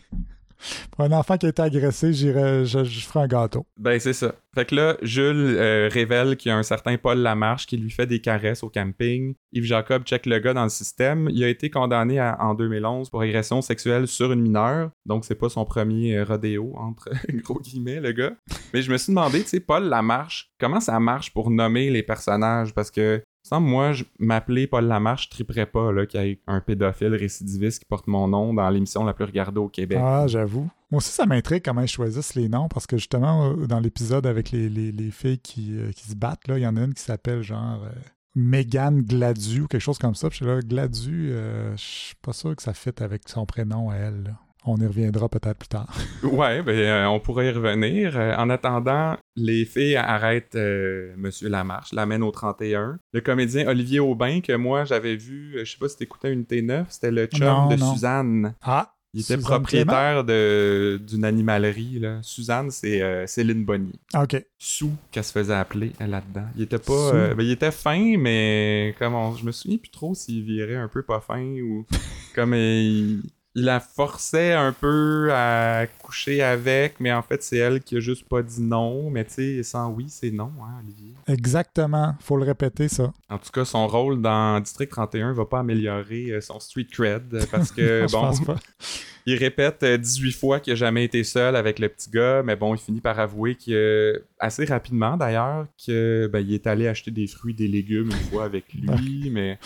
[0.92, 3.66] Pour un enfant qui a été agressé, j'irais, je, je un gâteau.
[3.78, 4.34] Ben, c'est ça.
[4.56, 7.90] Fait que là, Jules euh, révèle qu'il y a un certain Paul Lamarche qui lui
[7.90, 9.34] fait des caresses au camping.
[9.52, 11.28] Yves Jacob check le gars dans le système.
[11.32, 14.92] Il a été condamné en 2011 pour agression sexuelle sur une mineure.
[15.06, 17.10] Donc, c'est pas son premier euh, rodéo, entre
[17.44, 18.34] gros guillemets, le gars.
[18.74, 22.04] Mais je me suis demandé, tu sais, Paul Lamarche, comment ça marche pour nommer les
[22.04, 22.74] personnages?
[22.74, 26.62] Parce que, sans moi, je m'appeler Paul Lamarche, je triperais pas qu'il y ait un
[26.62, 30.00] pédophile récidiviste qui porte mon nom dans l'émission la plus regardée au Québec.
[30.02, 30.70] Ah, j'avoue.
[30.92, 34.26] Moi aussi, ça m'intrigue comment ils choisissent les noms parce que justement, euh, dans l'épisode
[34.26, 36.82] avec les, les- les filles qui, euh, qui se battent, là, il y en a
[36.84, 37.90] une qui s'appelle genre euh,
[38.36, 40.30] Mégane Gladu ou quelque chose comme ça.
[40.30, 43.96] Puis là, Gladu, euh, je suis pas sûr que ça fit avec son prénom à
[43.96, 44.36] elle.
[44.66, 45.94] On y reviendra peut-être plus tard.
[46.24, 48.18] Ouais, ben euh, on pourrait y revenir.
[48.18, 52.98] Euh, en attendant, les filles arrêtent euh, Monsieur Lamarche, l'amènent au 31.
[53.12, 56.86] Le comédien Olivier Aubin, que moi j'avais vu, je sais pas si t'écoutais une T9,
[56.90, 57.94] c'était le chum Non, de non.
[57.94, 58.54] Suzanne.
[58.62, 58.94] Ah!
[59.16, 62.00] Il était Suzanne propriétaire de- d'une animalerie.
[62.00, 62.18] Là.
[62.24, 63.94] Suzanne, c'est Céline Bonnier.
[64.14, 64.44] Ah, OK.
[64.58, 66.48] Sous, qu'elle se faisait appeler là-dedans.
[66.56, 67.12] Il était pas.
[67.36, 70.88] Ben, il était fin, mais comme on- je me souviens plus trop s'il virait un
[70.88, 71.86] peu pas fin ou
[72.34, 73.22] comme il
[73.56, 78.28] la forçait un peu à coucher avec, mais en fait c'est elle qui a juste
[78.28, 79.10] pas dit non.
[79.10, 81.14] Mais tu sais, sans oui, c'est non, hein, Olivier.
[81.28, 82.16] Exactement.
[82.20, 83.14] Faut le répéter, ça.
[83.30, 87.34] En tout cas, son rôle dans District 31 va pas améliorer euh, son street cred
[87.34, 88.56] euh, parce que Non, bon, pense pas.
[89.26, 92.56] il répète euh, 18 fois qu'il a jamais été seul avec le petit gars, mais
[92.56, 97.12] bon, il finit par avouer que assez rapidement d'ailleurs que ben, il est allé acheter
[97.12, 99.60] des fruits, des légumes une fois avec lui, mais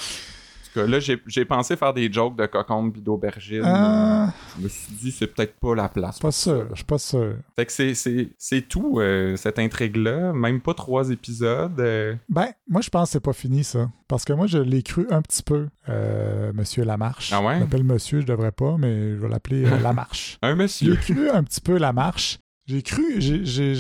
[0.82, 3.62] tout cas, là j'ai j'ai pensé faire des jokes de cocombe puis d'aubergine.
[3.66, 6.20] Ah, Je me suis dit c'est peut-être pas la place.
[6.20, 6.68] pas sûr.
[6.72, 7.36] Je suis pas sûr.
[7.56, 11.80] Fait que c'est- tout euh, cette intrigue là, même pas trois épisodes.
[11.80, 13.90] euh, Ben, moi, je pense que c'est pas fini, ça.
[14.08, 17.32] Parce que moi, je l'ai cru un petit peu, euh, Monsieur Lamarche.
[17.34, 17.56] Ah ouais?
[17.56, 20.38] Je l'appelle Monsieur, je devrais pas, mais je vais l'appeler Lamarche.
[20.42, 20.96] un J'ai monsieur.
[20.96, 22.40] cru un petit peu Lamarche.
[22.66, 23.04] J'ai cru...
[23.20, 23.74] j'ai- j'ai-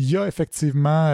[0.00, 1.08] Il a effectivement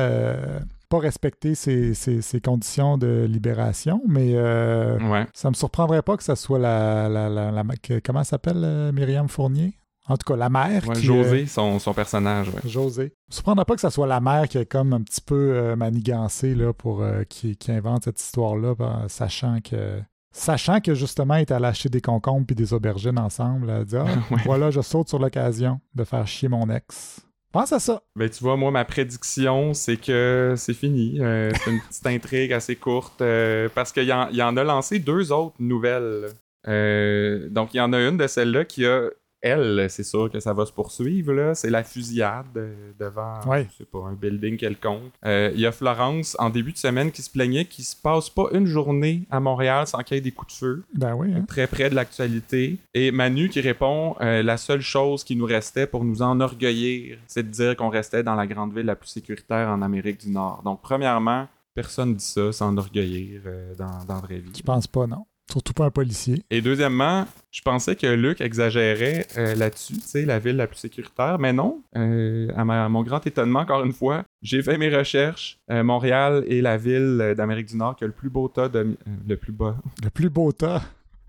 [0.88, 5.26] pas respecté ses, ses- ses conditions de libération, mais euh, Ouais.
[5.34, 7.08] ça me surprendrait pas que ça soit la...
[7.08, 9.74] la, la- la- que- comment elle s'appelle, euh, Myriam Fournier?
[10.06, 11.02] En tout cas, la mère Ouais, qui...
[11.06, 12.48] José, son, son personnage.
[12.50, 12.60] Ouais.
[12.64, 13.04] euh, José.
[13.30, 15.76] Me surprendrait pas que ça soit la mère qui est comme un petit peu euh,
[15.76, 21.36] manigancée là, pour euh, qui, qui invente cette histoire-là, ben, sachant que sachant que justement,
[21.36, 23.70] il est allé acheter des concombres puis des aubergines ensemble.
[23.70, 24.42] Elle dit Ah, Ouais.
[24.44, 27.20] voilà, je saute sur l'occasion de faire chier mon ex.
[27.54, 28.02] Pense à ça.
[28.16, 31.20] Ben, tu vois, moi, ma prédiction, c'est que c'est fini.
[31.20, 35.30] Euh, c'est une petite intrigue assez courte euh, parce qu'il il en a lancé deux
[35.30, 36.30] autres nouvelles.
[36.66, 39.08] Euh, donc, il y en a une de celles-là qui a,
[39.44, 41.32] elle, c'est sûr que ça va se poursuivre.
[41.32, 41.54] là.
[41.54, 43.66] C'est la fusillade euh, devant, Ouais.
[43.72, 45.12] je sais pas, un building quelconque.
[45.24, 48.30] Euh, Il y a Florence, en début de semaine, qui se plaignait qu'il se passe
[48.30, 51.32] pas une journée à Montréal sans qu'il y ait des coups de feu Ben oui.
[51.34, 51.44] hein.
[51.46, 52.78] très près de l'actualité.
[52.94, 57.42] Et Manu qui répond euh, La seule chose qui nous restait pour nous enorgueillir, c'est
[57.42, 60.62] de dire qu'on restait dans la grande ville la plus sécuritaire en Amérique du Nord.
[60.64, 64.52] Donc, premièrement, personne dit ça, s'enorgueillir euh, dans, dans la vraie vie.
[64.56, 65.26] Je pense pas, non.
[65.50, 66.42] Surtout pas un policier.
[66.50, 70.78] Et deuxièmement, je pensais que Luc exagérait euh, là-dessus, tu sais, la ville la plus
[70.78, 71.82] sécuritaire, mais non.
[71.96, 75.58] Euh, à, ma- à mon grand étonnement, encore une fois, j'ai fait mes recherches.
[75.70, 78.96] Euh, Montréal est la ville d'Amérique du Nord qui a le plus beau tas de...
[79.28, 80.82] le plus bas Le plus beau tas.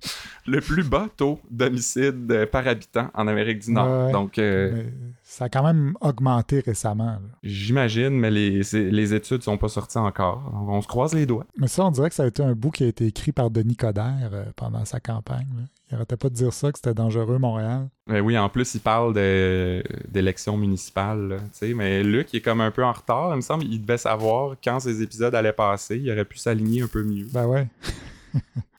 [0.48, 4.08] le plus bas taux d'homicide euh, par habitant en Amérique du Nord.
[4.08, 4.12] Ouais.
[4.12, 4.84] Donc, euh,
[5.24, 7.18] ça a quand même augmenté récemment.
[7.44, 10.52] j'imagine, mais les, les études sont pas sorties encore.
[10.68, 11.46] On se croise les doigts.
[11.58, 13.50] Mais ça, on dirait que ça a été un bout qui a été écrit par
[13.50, 15.48] Denis Coderre euh, pendant sa campagne.
[15.58, 15.64] là.
[15.92, 17.90] Il arrêtait pas de dire ça, que c'était dangereux, Montréal.
[18.08, 21.28] Mais oui, en plus, il parle d'élections municipales.
[21.28, 21.38] là,
[21.76, 23.34] mais Luc, il est comme un peu en retard.
[23.34, 25.98] Il me semble qu'il devait savoir quand ces épisodes allaient passer.
[26.00, 27.28] Il aurait pu s'aligner un peu mieux.
[27.32, 27.68] Ben ouais.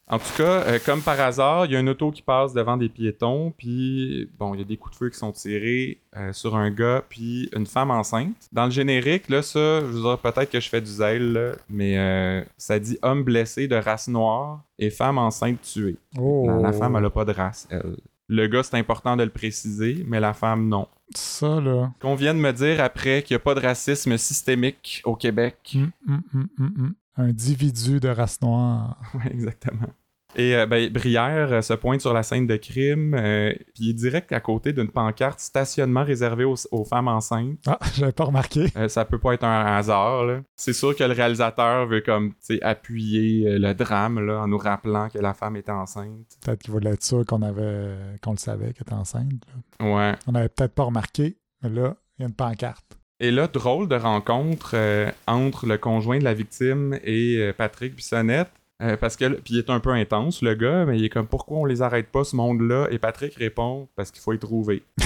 [0.09, 2.77] En tout cas, euh, comme par hasard, il y a une auto qui passe devant
[2.77, 6.33] des piétons, puis bon, il y a des coups de feu qui sont tirés euh,
[6.33, 8.49] sur un gars, puis une femme enceinte.
[8.53, 11.53] Dans le générique, là, ça, je veux dire, peut-être que je fais du zèle, là,
[11.69, 15.97] mais euh, ça dit homme blessé de race noire et femme enceinte tuée.
[16.17, 16.47] Oh.
[16.47, 17.97] La, la femme, elle a pas de race, elle.
[18.29, 20.89] Le gars, c'est important de le préciser, mais la femme, non.
[21.15, 21.93] Ça, là.
[22.01, 25.77] Qu'on vient de me dire après qu'il n'y a pas de racisme systémique au Québec.
[25.77, 29.01] Hum, hum, hum, individu de race noire.
[29.15, 29.89] Ouais, exactement.
[30.35, 33.91] Et euh, ben, Brière euh, se pointe sur la scène de crime, euh, puis il
[33.91, 37.59] est direct à côté d'une pancarte stationnement réservée aux, aux femmes enceintes.
[37.67, 38.67] Ah, j'avais pas remarqué.
[38.89, 40.25] Ça peut pas être un hasard.
[40.27, 40.43] là.
[40.57, 45.19] C'est sûr que le réalisateur veut comme appuyer le drame là, en nous rappelant que
[45.19, 46.37] la femme était enceinte.
[46.45, 49.43] Peut-être qu'il voulait être sûr qu'on avait qu'on le savait qu'elle était enceinte.
[49.81, 49.87] là.
[49.87, 50.15] Ouais.
[50.27, 52.96] On avait peut-être pas remarqué, mais là, il y a une pancarte.
[53.21, 57.95] Et là, drôle de rencontre euh, entre le conjoint de la victime et euh, Patrick
[57.97, 58.51] Bissonnette.
[58.83, 61.27] Euh, parce que, puis il est un peu intense, le gars, mais il est comme
[61.27, 62.89] pourquoi on les arrête pas, ce monde-là?
[62.91, 64.83] Et Patrick répond parce qu'il faut y trouver.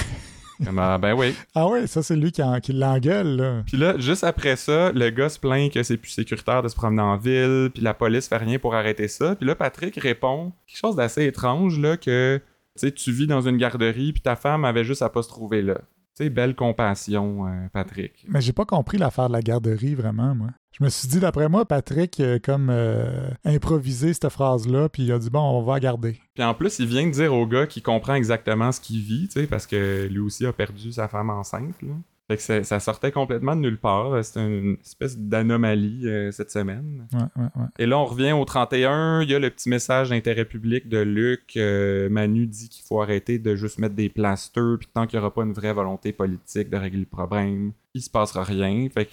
[0.63, 1.33] Comme, ah, ben oui.
[1.55, 3.63] Ah ouais, ça c'est lui qui, en- qui l'engueule, là.
[3.65, 6.75] Puis là, juste après ça, le gars se plaint que c'est plus sécuritaire de se
[6.75, 9.35] promener en ville, puis la police fait rien pour arrêter ça.
[9.35, 12.39] Puis là, Patrick répond quelque chose d'assez étrange, là, que
[12.77, 15.29] tu sais, tu vis dans une garderie, puis ta femme avait juste à pas se
[15.29, 15.79] trouver là.
[16.17, 18.25] Tu sais, belle compassion, euh, Patrick.
[18.27, 20.49] Mais j'ai pas compris l'affaire de la garderie, vraiment, moi.
[20.77, 25.11] Je me suis dit, d'après moi, Patrick, euh, comme euh, improvisé cette phrase-là, puis il
[25.11, 26.19] a dit, bon, on va la garder.
[26.33, 29.27] Puis en plus, il vient de dire au gars qu'il comprend exactement ce qu'il vit,
[29.27, 31.93] tu sais, parce que lui aussi a perdu sa femme enceinte, là.
[32.31, 34.23] Fait que ça, sortait complètement de nulle part.
[34.23, 37.05] C'était une espèce d'anomalie euh, cette semaine.
[37.11, 37.67] Ouais, ouais, ouais.
[37.77, 39.21] Et là, on revient au 31.
[39.23, 41.57] Il y a le petit message d'intérêt public de Luc.
[41.57, 45.25] Euh, Manu dit qu'il faut arrêter de juste mettre des plasters, puis tant qu'il n'y
[45.25, 48.87] aura pas une vraie volonté politique de régler le problème, il se passera rien.
[48.93, 49.11] Fait que,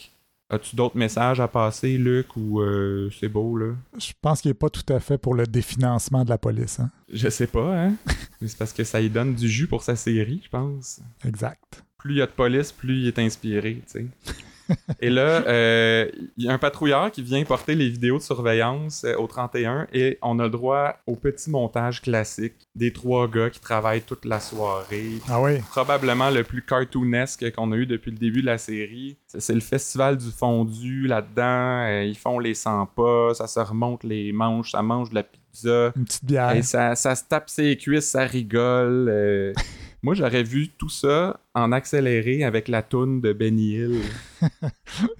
[0.51, 3.75] as-tu d'autres messages à passer, Luc, ou euh, c'est beau, là?
[3.99, 6.91] Je pense qu'il est pas tout à fait pour le définancement de la police, hein.
[7.13, 7.95] Je sais pas, hein?
[8.41, 11.01] Mais c'est parce que ça lui donne du jus pour sa série, je pense.
[11.25, 11.83] Exact.
[11.99, 14.07] Plus il y a de police, plus il est inspiré, tu sais.
[15.01, 19.05] Et là, euh, il y a un patrouilleur qui vient porter les vidéos de surveillance
[19.05, 23.51] euh, au 31 et on a le droit au petit montage classique des trois gars
[23.51, 25.13] qui travaillent toute la soirée.
[25.29, 25.59] Ah oui.
[25.71, 29.17] Probablement le plus cartoonesque qu'on a eu depuis le début de la série.
[29.27, 31.87] C'est c'est le festival du fondu là-dedans.
[31.87, 35.23] euh, ils font les 100 pas, ça se remonte les manches, ça mange de la
[35.23, 35.93] pizza.
[35.97, 36.55] Une petite bière.
[36.55, 39.55] Et ça, ça se tape ses cuisses, ça rigole.
[39.99, 40.05] euh.
[40.05, 44.01] Moi, j'aurais vu tout ça en accéléré avec la toune de Benny Hill.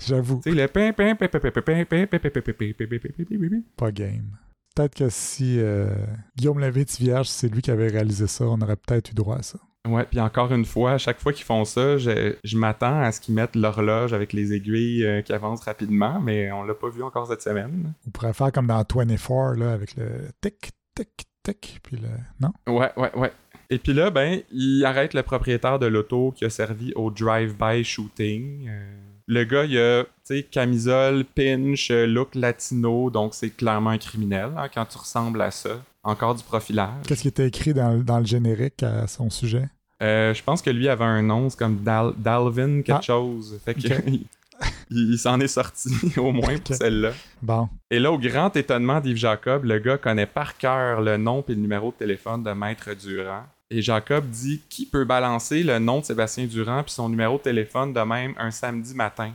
[0.07, 2.31] J'avoue, Tu sais, le pin, pin, pin, pin, pin, pin, pin, pin, pin, pin, pin,
[2.31, 3.63] pin, pin, pin, pin, pin, pin, pin.
[3.77, 4.37] pas game.
[4.75, 5.93] Peut-être que si euh,
[6.37, 9.59] Guillaume Levé-Vierge, c'est lui qui avait réalisé ça, on aurait peut-être eu droit à ça.
[9.89, 13.11] Ouais, puis encore une fois, à chaque fois qu'ils font ça, je, je m'attends à
[13.11, 16.91] ce qu'ils mettent l'horloge avec les aiguilles euh, qui avancent rapidement, mais on l'a pas
[16.91, 17.95] vu encore cette semaine.
[18.07, 22.09] On pourrait faire comme dans 24, là, avec le tic, tic, puis le...
[22.41, 22.53] Non?
[22.67, 23.33] Ouais, ouais, ouais.
[23.71, 27.85] Et puis là, ben, il arrête le propriétaire de l'auto qui a servi au drive-by
[27.85, 28.67] shooting.
[28.69, 28.95] Euh,
[29.27, 34.51] le gars, il a, tu sais, camisole, pinch, look latino, donc c'est clairement un criminel
[34.57, 35.83] hein, quand tu ressembles à ça.
[36.03, 37.03] Encore du profilage.
[37.07, 39.69] Qu'est-ce qui était écrit dans, le- dans le générique à son sujet?
[40.03, 43.03] Euh, je pense que lui avait un nom, c'est comme Dal- Dalvin quelque Ah.
[43.03, 43.61] chose.
[43.65, 43.81] Fait que.
[44.91, 47.13] il, s'en est sorti au moins pour celle-là.
[47.43, 51.45] Bon, Et là, au grand étonnement d'Yves Jacob, le gars connaît par cœur le nom
[51.49, 53.45] et le numéro de téléphone de Maître Durand.
[53.71, 57.43] Et Jacob dit qui peut balancer le nom de Sébastien Durand puis son numéro de
[57.43, 59.33] téléphone de même un samedi matin?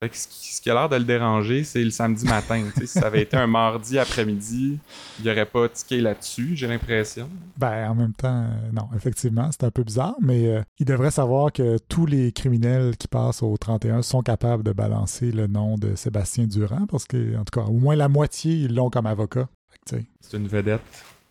[0.00, 2.64] Fait que ce qui, a l'air de le déranger, c'est le samedi matin.
[2.78, 4.78] Si ça avait été un mardi après-midi,
[5.18, 7.28] il n'y aurait pas tiqué là-dessus, j'ai l'impression.
[7.56, 11.10] ben en même temps, euh, non, effectivement, c'est un peu bizarre, mais euh, il devrait
[11.10, 15.74] savoir que tous les criminels qui passent au 31 sont capables de balancer le nom
[15.74, 19.06] de Sébastien Durand, parce que, en tout cas, au moins la moitié, ils l'ont comme
[19.06, 19.48] avocat.
[19.84, 20.82] C'est une vedette.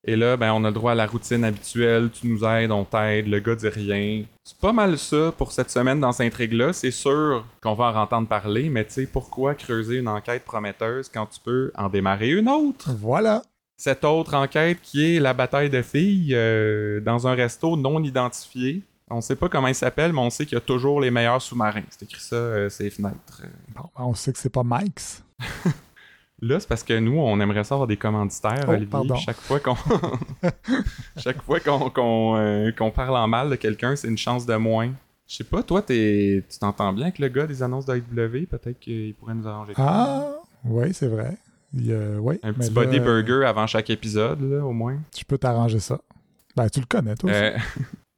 [0.09, 2.09] Et là, ben, on a le droit à la routine habituelle.
[2.09, 4.23] Tu nous aides, on t'aide, le gars dit rien.
[4.45, 6.71] C'est pas mal ça pour cette semaine dans cette intrigue-là.
[6.71, 11.09] C'est sûr qu'on va en entendre parler, mais tu sais, pourquoi creuser une enquête prometteuse
[11.13, 12.91] quand tu peux en démarrer une autre?
[12.97, 13.41] Voilà!
[13.75, 18.83] Cette autre enquête qui est la bataille de filles euh, dans un resto non identifié.
[19.11, 21.41] On sait pas comment il s'appelle, mais on sait qu'il y a toujours les meilleurs
[21.41, 21.83] sous-marins.
[21.89, 23.43] C'est écrit ça, euh, ces fenêtres.
[23.75, 25.21] Bon, ben, on sait que c'est pas Mike's.
[26.41, 29.15] Là, c'est parce que nous, on aimerait ça avoir des commanditaires, Oh, Olivier.
[29.25, 29.75] Chaque fois qu'on
[31.17, 34.91] chaque fois qu'on euh, qu'on parle en mal de quelqu'un, c'est une chance de moins.
[35.27, 38.45] Je sais pas, toi, tu t'entends bien avec le gars des annonces d'AEW?
[38.49, 39.73] Peut-être qu'il pourrait nous arranger.
[39.77, 40.27] Ah,
[40.63, 41.37] oui, c'est vrai.
[41.73, 44.97] Il oui, Un petit là, body burger avant chaque épisode, là, au moins.
[45.17, 45.99] Je peux t'arranger ça.
[46.55, 47.39] Ben, tu le connais, toi aussi.
[47.39, 47.57] Euh,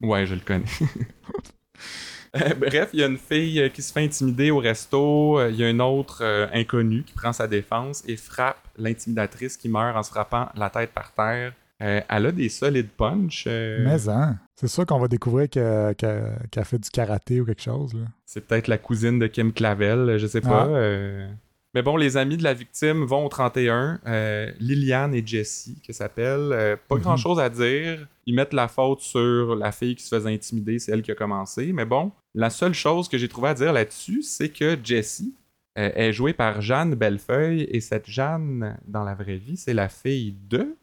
[0.02, 0.64] ouais, je le connais.
[2.60, 5.38] Bref, il y a une fille euh, qui se fait intimider au resto.
[5.40, 9.56] Euh, Il y a une autre euh, inconnue qui prend sa défense et frappe l'intimidatrice
[9.56, 11.52] qui meurt en se frappant la tête par terre.
[11.82, 13.44] Euh, elle a des solides punch.
[13.46, 17.46] euh, Mais hein, c'est sûr qu'on va découvrir qu'elle qu'elle- qu'elle fait du karaté ou
[17.46, 17.96] quelque chose.
[18.26, 20.68] C'est peut-être la cousine de Kim Clavel, je sais pas.
[20.70, 21.26] Ah.
[21.74, 24.00] Mais bon, les amis de la victime vont au 31.
[24.06, 26.50] euh, Liliane et Jessie, qui s'appellent.
[26.52, 27.02] euh, pas Mhm.
[27.02, 28.08] grand-chose à dire.
[28.26, 31.14] Ils mettent la faute sur la fille qui se faisait intimider, c'est elle qui a
[31.14, 31.72] commencé.
[31.72, 35.34] Mais bon, la seule chose que j'ai trouvé à dire là-dessus, c'est que Jessie
[35.78, 37.62] euh, est jouée par Jeanne Bellefeuille.
[37.70, 40.74] Et cette Jeanne, dans la vraie vie, c'est la fille de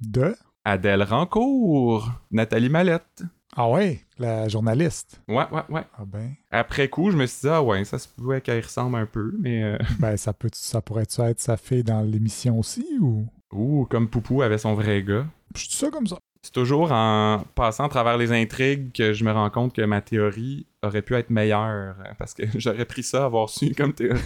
[0.00, 0.34] De?
[0.64, 3.22] Adèle Rancourt, Nathalie Mallette.
[3.56, 5.20] Ah ouais, la journaliste.
[5.26, 5.84] Ouais, ouais, ouais.
[5.98, 6.34] Ah ben.
[6.50, 9.34] Après coup, je me suis dit, ah ouais, ça se pouvait qu'elle ressemble un peu,
[9.40, 9.62] mais.
[9.64, 13.26] euh, Ben, ça, peut, ça pourrait-tu être sa fille dans l'émission aussi ou?
[13.52, 15.26] Ouh, comme Poupou avait son vrai gars.
[15.56, 16.18] Je dis ça comme ça.
[16.42, 20.00] C'est toujours en passant à travers les intrigues que je me rends compte que ma
[20.02, 21.96] théorie aurait pu être meilleure.
[22.18, 24.20] Parce que j'aurais pris ça, avoir su comme théorie.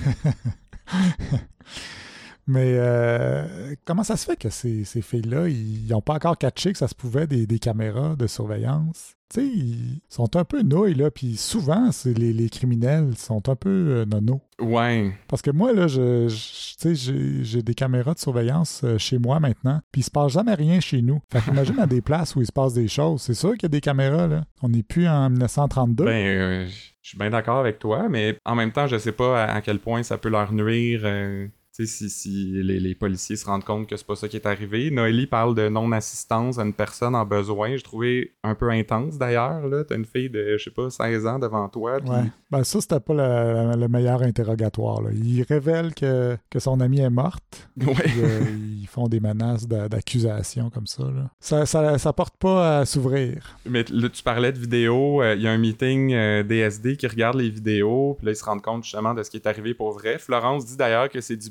[2.46, 6.72] Mais euh, comment ça se fait que ces, ces filles-là, ils n'ont pas encore catché
[6.72, 9.14] que ça se pouvait des, des caméras de surveillance?
[9.32, 13.48] Tu sais, ils sont un peu nouilles, là, puis souvent, c'est les, les criminels sont
[13.48, 14.42] un peu euh, nono.
[14.60, 15.14] Ouais.
[15.28, 19.80] Parce que moi, là, je, sais, j'ai des caméras de surveillance euh, chez moi maintenant,
[19.90, 21.20] puis il se passe jamais rien chez nous.
[21.32, 23.22] Fait qu'imagine à des places où il se passe des choses.
[23.22, 24.44] C'est sûr qu'il y a des caméras, là.
[24.62, 26.04] On n'est plus en 1932.
[26.04, 26.66] Ben, euh,
[27.00, 29.60] je suis bien d'accord avec toi, mais en même temps, je sais pas à, à
[29.62, 31.02] quel point ça peut leur nuire.
[31.04, 34.46] euh, si, si les, les policiers se rendent compte que c'est pas ça qui est
[34.46, 34.90] arrivé.
[34.90, 37.76] Noélie parle de non-assistance à une personne en besoin.
[37.76, 39.62] Je trouvais un peu intense d'ailleurs.
[39.88, 41.98] T'as une fille de, je sais pas, 16 ans devant toi.
[42.04, 42.24] Ouais.
[42.50, 45.00] Ben ça, c'était pas le, le meilleur interrogatoire.
[45.02, 45.10] Là.
[45.14, 47.68] Il révèle que, que son amie est morte.
[47.82, 47.94] Ouais.
[48.18, 48.40] euh,
[48.80, 51.30] ils font des menaces d'a- d'accusation comme ça, là.
[51.40, 51.96] Ça, ça.
[51.98, 53.56] ça porte pas à s'ouvrir.
[53.66, 55.22] Mais là, tu parlais de vidéos.
[55.22, 58.14] euh, Il y a un meeting euh, DSD qui regarde les vidéos.
[58.18, 60.18] Puis là, ils se rendent compte justement de ce qui est arrivé pour vrai.
[60.18, 61.48] Florence dit d'ailleurs que c'est du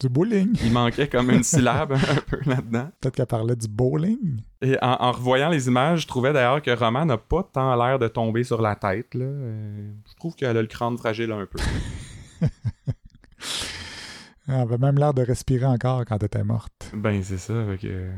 [0.00, 0.56] Du bowling.
[0.64, 2.88] Il manquait comme une syllabe un peu là-dedans.
[3.00, 4.40] Peut-être qu'elle parlait du bowling.
[4.62, 7.98] Et en, en revoyant les images, je trouvais d'ailleurs que Roman n'a pas tant l'air
[7.98, 9.14] de tomber sur la tête.
[9.14, 9.24] Là.
[9.24, 11.58] Euh, je trouve qu'elle a le crâne fragile un peu.
[14.46, 16.90] Elle avait même l'air de respirer encore quand elle était morte.
[16.94, 17.54] ben, c'est ça.
[17.70, 18.10] fait que-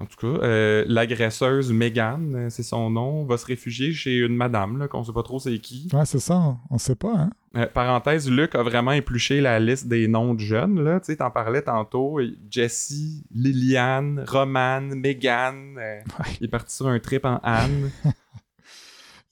[0.00, 4.36] En tout cas, euh, l'agresseuse Megan, euh, c'est son nom, va se réfugier chez une
[4.36, 5.88] madame, qu'on sait pas trop c'est qui.
[5.92, 6.56] Ouais, c'est ça.
[6.70, 7.30] On sait pas, hein?
[7.56, 10.80] Euh, parenthèse, Luc a vraiment épluché la liste des noms de jeunes.
[10.84, 11.00] Là.
[11.00, 12.20] Tu sais, t'en parlais tantôt.
[12.48, 15.76] Jessie, Liliane, Romane, Megan.
[15.78, 16.36] euh, Ouais.
[16.40, 17.90] Il est parti sur un trip en Anne.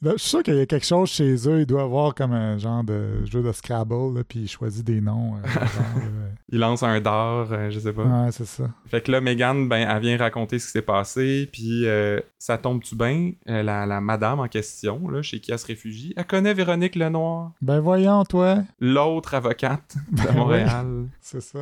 [0.02, 1.60] Là, je suis sûr qu'il y a quelque chose chez eux.
[1.60, 5.00] Il doit avoir comme un genre de jeu de Scrabble, là, puis il choisit des
[5.00, 5.36] noms.
[5.36, 5.62] euh, genre,
[5.96, 8.02] euh, Il lance un dard, euh, je sais pas.
[8.04, 8.64] Ouais, c'est ça.
[8.86, 12.58] Fait que là, Megan, ben, elle vient raconter ce qui s'est passé, puis euh, ça
[12.58, 16.52] tombe-tu bien, la, la madame en question, là, chez qui elle se réfugie, elle connaît
[16.52, 18.58] Véronique Lenoir, Ben voyons, toi.
[18.78, 21.06] l'autre avocate de Ben Montréal.
[21.22, 21.60] C'est ça.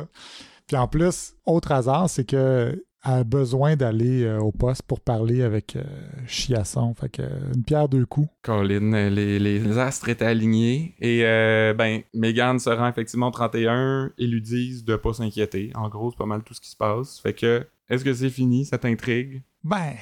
[0.67, 5.43] Puis en plus, autre hasard, c'est que a besoin d'aller euh, au poste pour parler
[5.43, 5.83] avec euh,
[6.27, 6.93] Chiasson.
[6.95, 8.27] Fait que euh, une pierre deux coups.
[8.41, 13.31] Colin, euh, les, les astres étaient alignés, et euh, ben, Megan se rend effectivement au
[13.31, 15.71] 31, et lui disent de pas s'inquiéter.
[15.75, 17.19] En gros, c'est pas mal tout ce qui se passe.
[17.19, 19.43] Fait que, est-ce que c'est fini, cette intrigue?
[19.63, 19.93] Ben,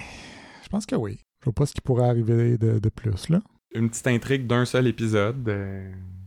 [0.64, 1.20] je pense que oui.
[1.42, 3.42] Je vois pas ce qui pourrait arriver de, de plus, là.
[3.76, 5.44] une petite intrigue d'un seul épisode.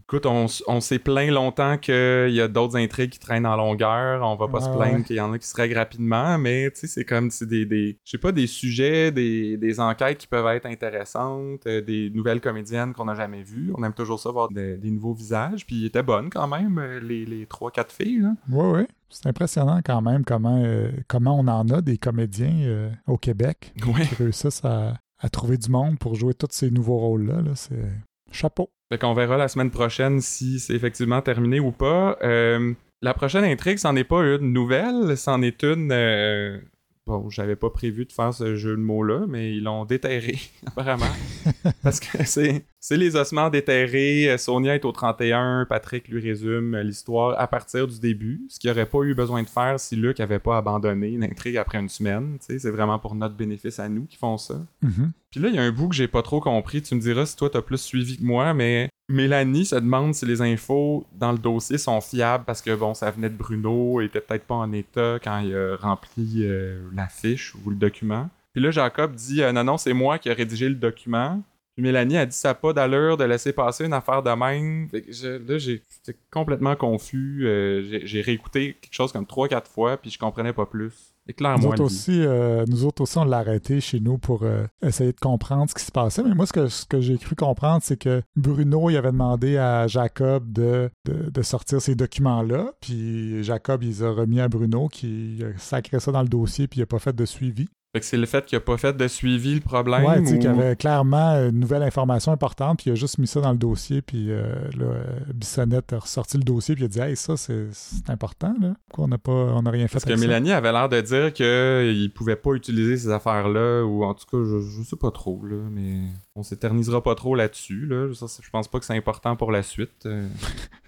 [0.09, 0.47] Écoute, on,
[0.81, 4.23] s'est plaint longtemps qu'il y a d'autres intrigues qui traînent en longueur.
[4.23, 5.03] On va pas se Ouais, plaindre ouais.
[5.03, 7.99] qu'il y en a qui se règlent rapidement, mais tu sais, c'est comme des, des
[8.05, 12.41] je sais pas, des sujets, des, des enquêtes qui peuvent être intéressantes, euh, des nouvelles
[12.41, 13.73] comédiennes qu'on n'a jamais vues.
[13.77, 16.79] On aime toujours ça voir des, des nouveaux visages, puis ils étaient bonnes quand même,
[16.79, 18.21] euh, les, les 3-4 filles.
[18.21, 18.35] Là.
[18.49, 18.87] Oui, oui.
[19.09, 23.73] C'est impressionnant quand même comment, euh, comment on en a des comédiens euh, au Québec
[23.85, 24.07] Ouais.
[24.07, 27.41] qui réussissent à, à trouver du monde pour jouer tous ces nouveaux rôles-là.
[27.43, 27.57] Là.
[27.57, 27.91] C'est
[28.31, 28.71] chapeau.
[28.91, 32.17] Fait qu'on verra la semaine prochaine si c'est effectivement terminé ou pas.
[32.23, 32.73] Euh,
[33.03, 35.91] la prochaine intrigue, c'en est pas une nouvelle, c'en est une.
[35.93, 36.59] euh,
[37.07, 41.07] Bon, j'avais pas prévu de faire ce jeu de mots-là, mais ils l'ont déterré, apparemment.
[41.85, 44.31] Parce que c'est, c'est les ossements déterrés.
[44.31, 45.67] euh, Sonia est au 31.
[45.69, 48.43] Patrick lui résume euh, l'histoire à partir du début.
[48.49, 51.57] Ce qu'il aurait pas eu besoin de faire si Luc avait pas abandonné une intrigue
[51.57, 52.37] après une semaine.
[52.39, 54.65] C'est vraiment pour notre bénéfice à nous qui font ça.
[54.83, 55.11] Mhm.
[55.33, 56.81] Puis là, il y a un bout que j'ai pas trop compris.
[56.81, 60.25] Tu me diras si toi t'as plus suivi que moi, mais Mélanie se demande si
[60.25, 64.05] les infos dans le dossier sont fiables parce que bon, ça venait de Bruno, il
[64.05, 68.31] était peut-être pas en état quand il a rempli euh, la fiche ou le document.
[68.53, 71.43] Puis là, Jacob dit euh, non, non, c'est moi qui ai rédigé le document.
[71.77, 74.89] Puis Mélanie a dit ça pas d'allure de laisser passer une affaire de même.
[74.89, 77.47] Fait que je- là, j'étais complètement confus.
[77.47, 81.13] Euh, j'ai- réécouté quelque chose comme 3-4 fois, puis je comprenais pas plus.
[81.57, 85.13] Nous autres, aussi, euh, nous autres aussi, on l'a arrêté chez nous pour euh, essayer
[85.13, 86.23] de comprendre ce qui se passait.
[86.23, 89.57] Mais moi, ce que, ce que j'ai cru comprendre, c'est que Bruno, il avait demandé
[89.59, 92.73] à Jacob de, de, de sortir ces documents-là.
[92.81, 96.69] Puis Jacob, il les a remis à Bruno, qui a sacré ça dans le dossier,
[96.69, 97.69] puis il n'a pas fait de suivi.
[97.97, 100.05] Fait que c'est le fait qu'il a pas fait de suivi le problème.
[100.05, 103.27] ouais, ou- qu'il y avait clairement une nouvelle information importante, puis il a juste mis
[103.27, 104.43] ça dans le dossier, puis euh,
[104.77, 107.71] là, euh, Bissonnette a ressorti le dossier, puis il a dit Hey, ça, c'est
[108.09, 108.75] important, là.
[108.89, 110.21] Pourquoi on n'a pas on n'a rien fait Parce que ça?
[110.21, 114.39] Mélanie avait l'air de dire qu'il pouvait pas utiliser ces affaires-là, ou en tout cas,
[114.45, 116.01] je, je sais pas trop, là, mais
[116.35, 118.09] on s'éternisera pas trop là-dessus, là.
[118.13, 120.07] C'est- je pense pas que c'est important pour la suite.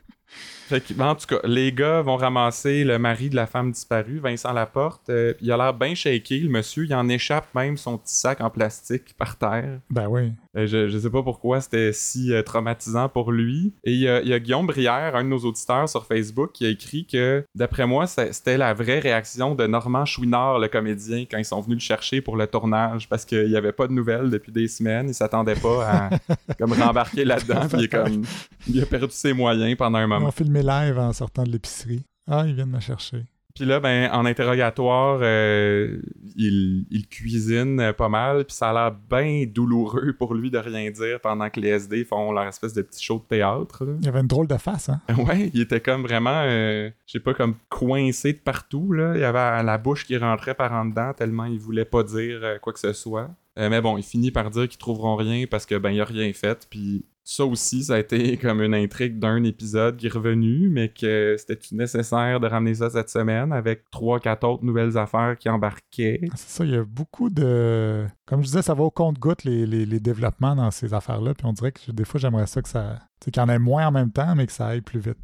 [0.68, 4.18] fait que, en tout cas, les gars vont ramasser le mari de la femme disparue,
[4.18, 5.08] Vincent Laporte.
[5.10, 6.84] euh, il a l'air bien shaké, le monsieur.
[6.84, 9.80] Il en échappe même son petit sac en plastique par terre.
[9.90, 10.32] Ben oui.
[10.56, 13.74] Euh, je, je sais pas pourquoi c'était si euh, traumatisant pour lui.
[13.84, 16.52] Et il y, a, il y a Guillaume Brière, un de nos auditeurs sur Facebook,
[16.52, 21.26] qui a écrit que, d'après moi, c'était la vraie réaction de Normand Chouinard, le comédien,
[21.30, 23.92] quand ils sont venus le chercher pour le tournage, parce qu'il y avait pas de
[23.92, 25.08] nouvelles depuis des semaines.
[25.08, 26.10] Il s'attendait pas à
[26.58, 27.66] comme rembarquer là-dedans.
[27.74, 28.22] il, est comme,
[28.66, 30.28] il a perdu ses moyens pendant un Ils moment.
[30.28, 32.02] ont filmé live en sortant de l'épicerie.
[32.26, 33.24] Ah, ils viennent me chercher.
[33.58, 36.00] Puis là, ben, en interrogatoire, euh,
[36.36, 40.92] il, il cuisine pas mal, puis ça a l'air bien douloureux pour lui de rien
[40.92, 43.84] dire pendant que les SD font leur espèce de petit show de théâtre.
[43.84, 43.94] là.
[43.98, 45.00] Il y avait une drôle de face, hein?
[45.18, 49.14] Ouais, il était comme vraiment, euh, je sais pas, comme coincé de partout, là.
[49.16, 52.58] Il avait la bouche qui rentrait par en dedans tellement il voulait pas dire euh,
[52.58, 53.30] quoi que ce soit.
[53.58, 56.04] Euh, mais bon, il finit par dire qu'ils trouveront rien parce que, ben, il a
[56.04, 60.12] rien fait, puis ça aussi, ça a été comme une intrigue d'un épisode qui est
[60.12, 64.96] revenu, mais que c'était nécessaire de ramener ça cette semaine avec trois, quatre autres nouvelles
[64.96, 66.20] affaires qui embarquaient.
[66.30, 68.06] Ah, C'est ça, il y a beaucoup de.
[68.24, 71.34] Comme je disais, ça va au compte-goutte les, les, les développements dans ces affaires-là.
[71.34, 72.98] Puis on dirait que des fois, j'aimerais ça que ça.
[73.20, 75.18] qu'il y en ait moins en même temps, mais que ça aille plus vite.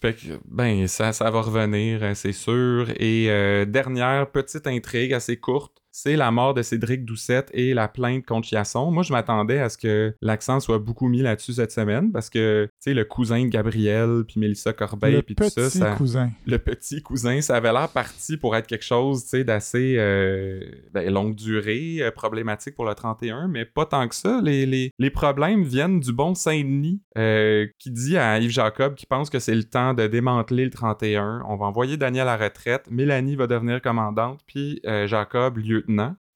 [0.00, 2.88] Fait que, ben, ça, ça va revenir, euh, c'est sûr.
[3.00, 7.86] Et euh, dernière petite intrigue assez courte, c'est la mort de Cédric Doucette et la
[7.86, 8.90] plainte contre Chiasson.
[8.90, 12.64] Moi, je m'attendais à ce que l'accent soit beaucoup mis là-dessus cette semaine parce que,
[12.64, 15.94] tu sais, le cousin de Gabriel, puis Mélissa Corbeil, le puis tout petit ça, ça,
[15.94, 16.30] cousin.
[16.46, 20.60] le petit cousin, ça avait l'air parti pour être quelque chose, tu sais, d'assez euh,
[20.92, 24.40] ben, longue durée, euh, problématique pour le 31, mais pas tant que ça.
[24.42, 29.08] Les, les, les problèmes viennent du bon Saint-Denis, euh, qui dit à Yves Jacob qu'il
[29.08, 31.42] pense que c'est le temps de démanteler le 31.
[31.46, 35.58] On va envoyer Daniel à la retraite, Mélanie va devenir commandante, puis Jacob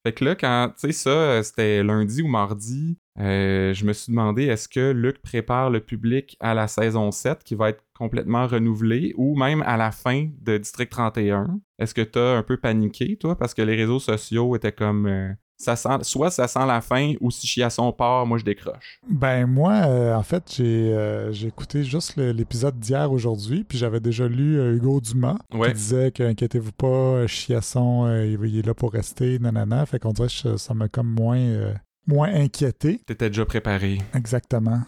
[0.05, 3.93] Fait que là, quand, tu sais, ça, euh, c'était lundi ou mardi, euh, je me
[3.93, 7.83] suis demandé est-ce que Luc prépare le public à la saison 7 qui va être
[7.95, 11.61] complètement renouvelée ou même à la fin de District 31?
[11.81, 13.37] Est-ce que t'as un peu paniqué, toi?
[13.37, 15.07] Parce que les réseaux sociaux étaient comme.
[15.07, 19.01] euh, ça sent, soit ça sent la fin ou si Chiasson part, moi je décroche.
[19.09, 24.29] Ben moi, euh, en fait, j'ai euh, écouté juste l'épisode d'hier aujourd'hui, puis j'avais déjà
[24.29, 25.69] lu euh, Hugo Dumas Ouais.
[25.69, 29.87] qui disait que inquiétez-vous pas, Chiasson, il, est là pour rester, nanana.
[29.87, 31.75] Fait qu'on dirait que ça m'a comme moins
[32.07, 33.01] moins inquiété.
[33.07, 33.99] T'étais déjà préparé.
[34.15, 34.83] Exactement,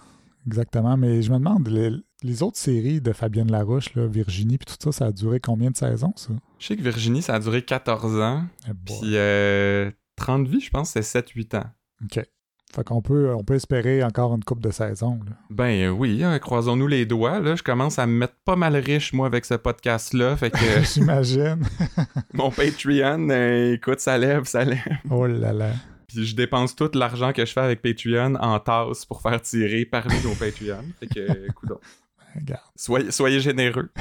[0.47, 0.97] exactement.
[0.97, 1.91] Mais je me demande les,
[2.23, 5.71] les autres séries de Fabienne Larouche, là, Virginie, puis tout ça, ça a duré combien
[5.71, 6.31] de saisons ça?
[6.59, 8.43] Je sais que Virginie, ça a duré 14 ans.
[8.69, 8.73] Eh.
[8.85, 11.67] Puis euh, 30 vies, je pense, c'est 7-8 ans.
[12.05, 12.23] Ok.
[12.75, 15.19] Fait qu'on peut on peut espérer encore une coupe de saison.
[15.25, 15.33] là.
[15.49, 17.41] Ben euh, oui, hein, croisons-nous les doigts.
[17.41, 20.37] Là, je commence à me mettre pas mal riche, moi, avec ce podcast-là.
[20.37, 20.59] Fait que
[20.95, 21.63] J'imagine.
[22.35, 24.79] mon Patreon, euh, écoute, ça lève, ça lève.
[25.11, 25.71] oh là là.
[26.09, 29.87] Puis je dépense tout l'argent que je fais avec Patreon en tasse pour faire tirer
[29.87, 30.85] parmi nos Patreon.
[31.01, 31.81] Fait que, euh, coudonc.
[32.41, 32.63] Regarde.
[32.77, 33.91] Soyez, soyez généreux.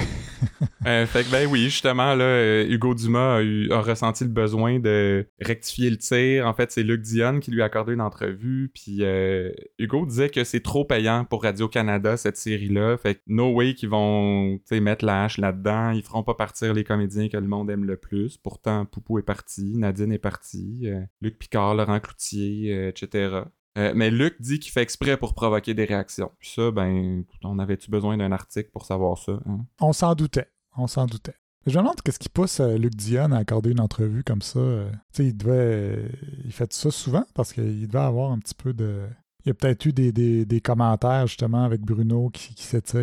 [0.85, 4.29] Euh, fait que ben oui, justement, là, euh, Hugo Dumas a, eu- a ressenti le
[4.29, 6.47] besoin de rectifier le tir.
[6.47, 8.71] En fait, c'est Luc Dionne qui lui a accordé une entrevue.
[8.73, 12.95] Puis euh, Hugo disait que c'est trop payant pour Radio-Canada, cette série-là.
[12.97, 15.91] Fait que no way qu'ils vont mettre la hache là-dedans.
[15.91, 18.37] Ils feront pas partir les comédiens que le monde aime le plus.
[18.37, 23.41] Pourtant, Poupou est parti, Nadine est partie, euh, Luc Picard, Laurent Cloutier, etc.
[23.77, 26.31] Euh, mais Luc dit qu'il fait exprès pour provoquer des réactions.
[26.39, 29.39] Puis ça, ben, on avait-tu besoin d'un article pour savoir ça?
[29.45, 29.65] hein?
[29.79, 30.47] On s'en doutait.
[30.75, 31.35] On s'en doutait.
[31.65, 34.59] Je me demande qu'est-ce qui pousse euh, Luc Dion à accorder une entrevue comme ça.
[34.59, 34.89] euh.
[35.13, 36.09] Tu sais, il devait.
[36.45, 39.05] il fait ça souvent parce qu'il devait avoir un petit peu de.
[39.45, 42.99] Il y a peut-être eu des, commentaires justement avec Bruno qui, qui s'étire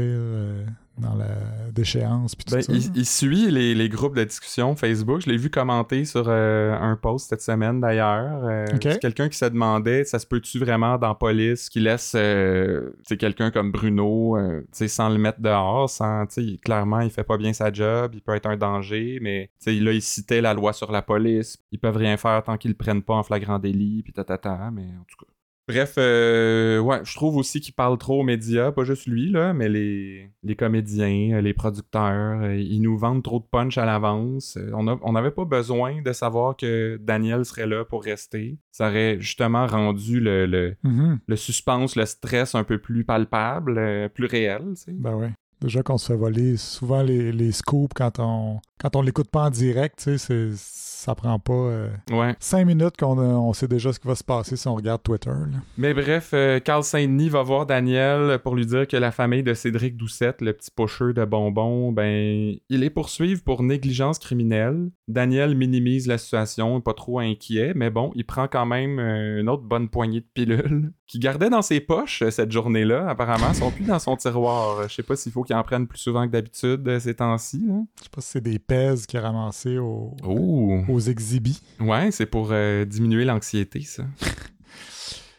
[0.99, 1.27] dans la
[1.73, 2.35] déchéance.
[2.35, 2.73] Puis tout Ben, ça.
[2.73, 5.23] il, il suit les, les groupes de discussion Facebook.
[5.23, 8.45] Je l'ai vu commenter sur euh, un post cette semaine d'ailleurs.
[8.45, 8.67] Euh,
[9.01, 13.73] quelqu'un qui se demandait ça se peut-tu vraiment dans police qui laisse euh, quelqu'un comme
[13.73, 15.91] Bruno euh, sans le mettre dehors.
[15.91, 16.27] Sans,
[16.63, 20.03] clairement, il fait pas bien sa job, il peut être un danger, mais là, il
[20.03, 21.59] citait la loi sur la police.
[21.73, 24.83] Ils peuvent rien faire tant qu'ils le prennent pas en flagrant délit, puis tatata, mais
[24.83, 25.31] en tout cas.
[25.67, 29.55] Bref, euh, ouais, je trouve aussi qu'il parle trop aux médias, pas juste lui, là,
[29.55, 33.87] mais les, les comédiens, euh, les producteurs, euh, ils nous vendent trop de punch à
[33.87, 34.59] l'avance.
[34.59, 38.59] Euh, On n'avait pas besoin de savoir que Daniel serait là pour rester.
[38.73, 41.21] Ça aurait justement rendu le, le, Mhm.
[41.27, 44.93] le suspense, le stress un peu plus palpable, plus réel, tu sais.
[44.93, 45.31] Ben ouais.
[45.65, 49.45] Déjà qu'on se fait voler souvent les, les scoops quand on quand on l'écoute pas
[49.45, 52.35] en direct, tu sais, ça prend pas euh, Ouais.
[52.39, 55.31] cinq minutes qu'on on sait déjà ce qui va se passer si on regarde Twitter.
[55.31, 55.59] là.
[55.79, 59.55] Mais bref, euh, Carl Saint-Denis va voir Daniel pour lui dire que la famille de
[59.55, 64.91] Cédric Doucette, le petit pocheur de bonbons, ben, il les poursuivent pour négligence criminelle.
[65.09, 69.49] Daniel minimise la situation, pas trop inquiet, mais bon, il prend quand même euh, une
[69.49, 73.09] autre bonne poignée de pilules qu'il gardait dans ses poches euh, cette journée-là.
[73.09, 74.79] Apparemment, sont plus dans son tiroir.
[74.81, 77.15] Euh, Je sais pas s'il faut qu'il en prenne plus souvent que d'habitude euh, ces
[77.15, 77.63] temps-ci.
[77.99, 80.81] Je sais pas si c'est des pèses qu'il a ramassés au- Oh!
[80.89, 81.61] aux exhibits.
[81.81, 84.05] Ouais, c'est pour euh, diminuer l'anxiété, ça.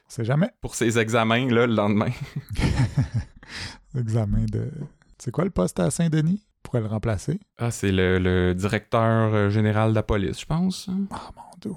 [0.08, 0.50] sait jamais.
[0.62, 2.12] Pour ses examens, là, le lendemain.
[3.98, 4.70] Examen de.
[5.18, 6.46] C'est quoi le poste à Saint-Denis?
[6.64, 7.40] Pourrait le remplacer.
[7.58, 10.90] Ah, c'est le, le directeur général de la police, je pense.
[11.12, 11.72] Ah, mon dieu.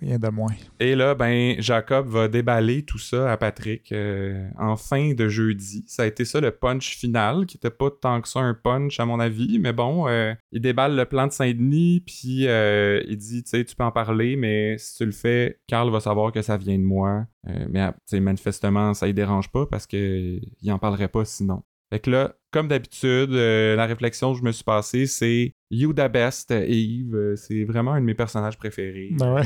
[0.00, 0.54] Rien de moins.
[0.78, 5.84] Et là, ben, Jacob va déballer tout ça à Patrick euh, en fin de jeudi.
[5.86, 8.98] Ça a été ça le punch final, qui était pas tant que ça un punch
[8.98, 13.18] à mon avis, mais bon, euh, il déballe le plan de Saint-Denis, puis euh, il
[13.18, 16.32] dit, tu sais, tu peux en parler, mais si tu le fais, Carl va savoir
[16.32, 17.26] que ça vient de moi.
[17.70, 17.90] Mais,
[18.20, 21.62] manifestement, ça ne dérange pas parce que il en parlerait pas sinon.
[21.90, 25.92] Fait que là, comme d'habitude, euh, la réflexion que je me suis passée, c'est You
[25.92, 27.14] the best, Eve.
[27.14, 29.10] Euh, C'est vraiment un de mes personnages préférés.
[29.18, 29.42] Ben ouais.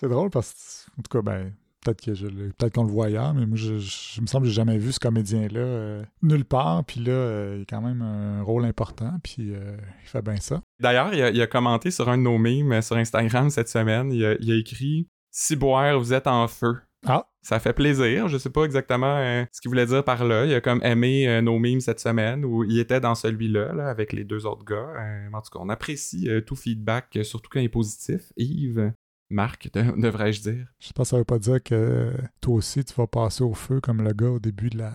[0.00, 3.06] C'est drôle parce que, en tout cas, ben, peut-être que je peut-être qu'on le voit
[3.06, 3.74] ailleurs, mais moi, je,
[4.20, 6.84] me semble que j'ai jamais vu ce comédien-là euh, nulle part.
[6.86, 10.36] Puis là, euh, il a quand même un rôle important, puis euh, il fait bien
[10.36, 10.62] ça.
[10.80, 14.10] D'ailleurs, il a, il a commenté sur un de nos memes sur Instagram cette semaine.
[14.10, 16.78] Il a, il a écrit Ciboire, vous êtes en feu.
[17.06, 18.28] Ah, Ça fait plaisir.
[18.28, 20.44] Je sais pas exactement euh, ce qu'il voulait dire par là.
[20.44, 23.88] Il a comme aimé euh, nos memes cette semaine où il était dans celui-là là,
[23.88, 24.88] avec les deux autres gars.
[24.98, 28.32] Euh, en tout cas, on apprécie tout feedback, surtout quand il est positif.
[28.36, 28.92] Yves,
[29.30, 30.66] Marc, de- devrais-je dire?
[30.80, 33.80] je sais pas, ça veut pas dire que toi aussi, tu vas passer au feu
[33.80, 34.94] comme le gars au début de la,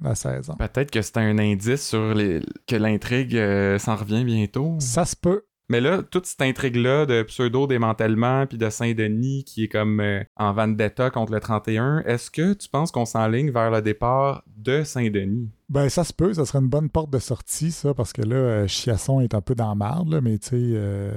[0.00, 0.54] la saison.
[0.56, 2.40] Peut-être que c'était un indice sur les...
[2.66, 4.76] que l'intrigue euh, s'en revient bientôt.
[4.80, 5.44] Ça se peut.
[5.68, 10.52] Mais là, toute cette intrigue-là de pseudo-démantèlement puis de Saint-Denis qui est comme euh, en
[10.52, 15.50] vendetta contre le 31, est-ce que tu penses qu'on s'enligne vers le départ de Saint-Denis?
[15.68, 18.36] Ben, ça se peut, ça serait une bonne porte de sortie, ça, parce que là,
[18.36, 21.10] euh, Chiasson est un peu dans la marde, mais tu sais, euh,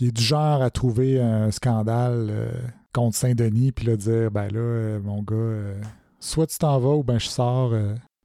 [0.00, 2.50] il est du genre à trouver un scandale
[2.92, 5.74] contre Saint-Denis, puis là, dire, ben là, mon gars,
[6.18, 7.72] soit tu t'en vas ou ben je sors,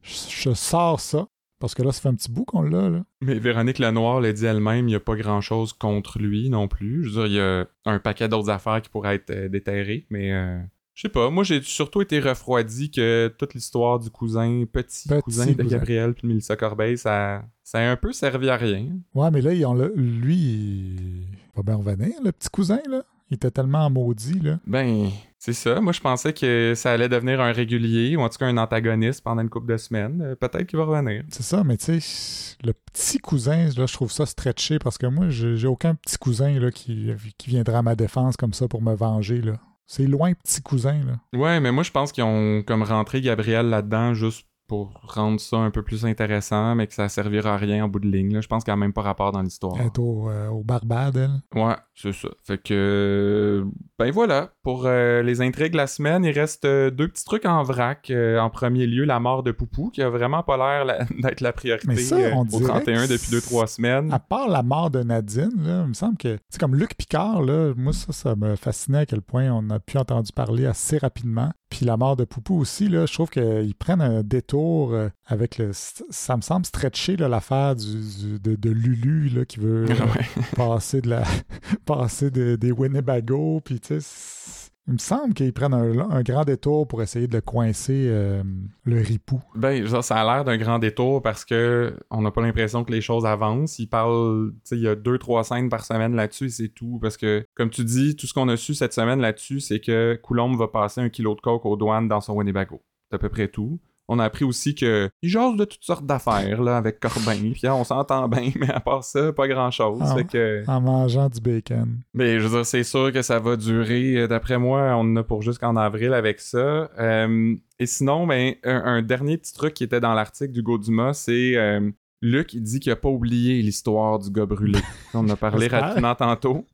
[0.02, 1.28] je sors ça,
[1.64, 3.06] parce que là, ça fait un petit bout qu'on l'a, là.
[3.22, 7.06] Mais Véronique Lenoir l'a dit elle-même, il n'y a pas grand-chose contre lui non plus.
[7.06, 10.06] Je veux dire, il y a un paquet d'autres affaires qui pourraient être euh, déterrées,
[10.10, 10.60] mais euh,
[10.94, 11.30] je sais pas.
[11.30, 15.64] Moi, j'ai surtout été refroidi que toute l'histoire du cousin, petit, Petit cousin de.
[15.64, 18.88] Gabriel puis de Mélissa Corbeil, ça, ça a un peu servi à rien.
[19.16, 23.04] Ouais, mais là, ils ont le- lui, il va bien revenir, le petit cousin, là.
[23.32, 24.60] Il était tellement maudit, là.
[24.68, 25.10] Ben,
[25.46, 25.82] c'est ça.
[25.82, 29.22] Moi, je pensais que ça allait devenir un régulier ou en tout cas un antagoniste
[29.22, 30.22] pendant une couple de semaines.
[30.22, 31.26] Euh, Peut-être qu'il va revenir.
[31.28, 35.06] C'est ça, mais tu sais, le petit cousin, là, je trouve ça stretché parce que
[35.06, 38.70] moi, j'ai j'ai aucun petit cousin là, qui, qui viendra à ma défense comme ça
[38.70, 39.42] pour me venger.
[39.42, 39.60] là.
[39.86, 41.02] C'est loin, petit cousin.
[41.06, 41.38] Là.
[41.38, 45.58] Ouais, mais moi, je pense qu'ils ont comme rentré Gabriel là-dedans juste pour rendre ça
[45.58, 48.34] un peu plus intéressant, mais que ça servira à rien en bout de ligne.
[48.34, 48.42] là.
[48.42, 49.76] Je pense qu'il n'y a même pas rapport dans l'histoire.
[49.80, 51.62] Elle est au, euh, au Barbade, elle.
[51.62, 52.30] Ouais, c'est ça.
[52.44, 53.66] Fait que.
[54.00, 54.52] Ben voilà.
[54.64, 58.10] Pour euh, les intrigues de la semaine, il reste euh, deux petits trucs en vrac.
[58.10, 61.42] Euh, en premier lieu, la mort de Poupou, qui a vraiment pas l'air la- d'être
[61.42, 64.12] la priorité Mais ça, euh, on au dirait 31 que depuis 2-3 semaines.
[64.14, 66.38] À part la mort de Nadine, là, il me semble que.
[66.50, 69.80] C'est comme Luc Picard, là, moi, ça, ça me fascinait à quel point on a
[69.80, 71.52] pu entendu parler assez rapidement.
[71.70, 74.63] Puis la mort de Poupou aussi, là, je trouve qu'ils prennent un détour
[74.94, 75.72] euh, avec le.
[75.74, 80.44] Ça me semble stretcher l'affaire du, du- de, de Lulu là, qui veut euh, Ouais.
[80.56, 81.24] passer de la
[81.86, 86.44] passer de- des Winnebago puis tu sais il me semble qu'ils prennent un, un grand
[86.44, 88.44] détour pour essayer de le coincer euh,
[88.84, 89.40] le ripou.
[89.56, 92.92] Ben, genre, ça a l'air d'un grand détour parce que on n'a pas l'impression que
[92.92, 93.80] les choses avancent.
[93.80, 96.68] Il parle, tu sais, il y a deux, trois scènes par semaine là-dessus et c'est
[96.68, 97.00] tout.
[97.02, 100.20] Parce que, comme tu dis, tout ce qu'on a su cette semaine là-dessus, c'est que
[100.22, 102.82] Coulombe va passer un kilo de coke aux douanes dans son Winnebago.
[103.10, 103.80] C'est à peu près tout.
[104.10, 107.52] On a appris aussi que il jase de toutes sortes d'affaires là avec Corbin.
[107.54, 110.02] Puis hein, on s'entend bien, mais à part ça, pas grand-chose.
[110.16, 112.00] Fait que, En mangeant du bacon.
[112.14, 114.18] mais je veux dire, c'est sûr que ça va durer.
[114.18, 116.90] Euh, D'après moi, on en a pour jusqu'en avril avec ça.
[117.00, 121.14] Euh, et sinon, ben, un, un dernier petit truc qui était dans l'article d'Hugo Dumas,
[121.14, 121.90] c'est euh,
[122.22, 124.80] Luc, il dit qu'il a pas oublié l'histoire du gars brûlé.
[125.14, 126.66] On en a parlé rapidement tantôt.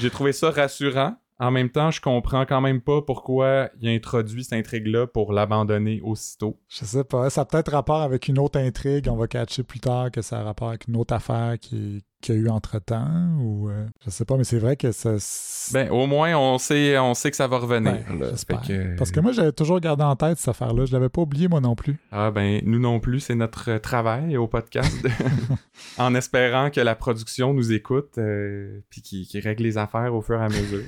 [0.00, 1.16] J'ai trouvé ça rassurant.
[1.40, 5.32] En même temps, je comprends quand même pas pourquoi il a introduit cette intrigue-là pour
[5.32, 6.58] l'abandonner aussitôt.
[6.68, 9.78] Je sais pas, ça a peut-être rapport avec une autre intrigue, on va catcher plus
[9.80, 13.36] tard que ça a rapport avec une autre affaire qui qu'il y a eu entre-temps
[13.40, 15.12] ou euh, je sais pas mais c'est vrai que ça
[15.72, 17.94] Ben, au moins, on sait, on sait que ça va revenir.
[18.08, 18.30] Ben, là.
[18.66, 20.84] que- Parce que moi, j'avais toujours gardé en tête cette affaire-là.
[20.84, 21.96] Je l'avais pas oublié, moi non plus.
[22.10, 25.06] Ah ben nous non plus, c'est notre euh, travail au podcast,
[25.98, 30.20] en espérant que la production nous écoute euh, puis qui, qui règle les affaires au
[30.20, 30.82] fur et à mesure.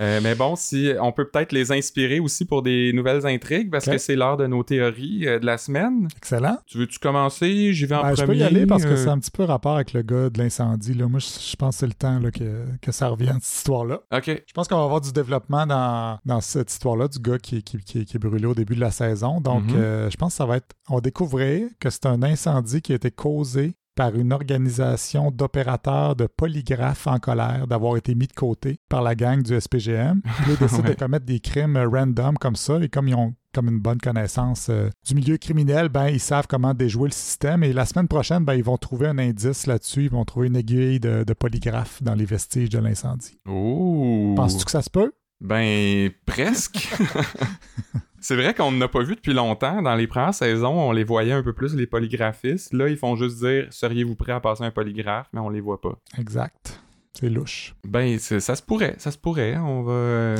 [0.00, 3.86] Euh, mais bon, si on peut peut-être les inspirer aussi pour des nouvelles intrigues parce
[3.86, 6.08] que c'est l'heure de nos théories euh, de la semaine.
[6.16, 6.58] Excellent.
[6.66, 7.72] Tu veux-tu commencer?
[7.72, 8.26] J'y vais en Ben, je premier.
[8.28, 10.38] peux y aller parce que euh, c'est un petit peu rapport avec le gars de
[10.38, 10.94] l'incendie.
[10.94, 14.00] Moi, je, je pense que c'est le temps là, que, que ça revienne, cette histoire-là.
[14.14, 14.26] Ok.
[14.46, 17.78] Je pense qu'on va avoir du développement dans, dans cette histoire-là du gars qui, qui,
[17.78, 19.40] qui- qui est brûlé au début de la saison.
[19.40, 19.76] Donc, Mhm.
[19.76, 20.74] euh, je pense que ça va être.
[20.88, 26.16] On va découvrir que c'est un incendie qui a été causé par une organisation d'opérateurs
[26.16, 30.22] de polygraphes en colère d'avoir été mis de côté par la gang du SPGM.
[30.48, 33.80] Ils décident de commettre des crimes random comme ça, et comme ils ont comme une
[33.80, 37.62] bonne connaissance euh, du milieu criminel, ben ils savent comment déjouer le système.
[37.62, 40.04] Et la semaine prochaine, ben ils vont trouver un indice là-dessus.
[40.04, 43.38] Ils vont trouver une aiguille de, de polygraphe dans les vestiges de l'incendie.
[43.46, 44.32] Oh!
[44.36, 45.12] Penses-tu que ça se peut?
[45.40, 46.88] Ben, presque.
[48.22, 49.82] C'est vrai qu'on n'a pas vu depuis longtemps.
[49.82, 52.72] Dans les premières saisons, on les voyait un peu plus, les polygraphistes.
[52.72, 55.26] Là, ils font juste dire Seriez-vous prêt à passer un polygraphe?
[55.32, 55.98] Mais on les voit pas.
[56.16, 56.80] Exact.
[57.14, 57.74] C'est louche.
[57.84, 58.94] Ben, ça se pourrait.
[58.98, 59.56] Ça se pourrait.
[59.56, 60.36] On va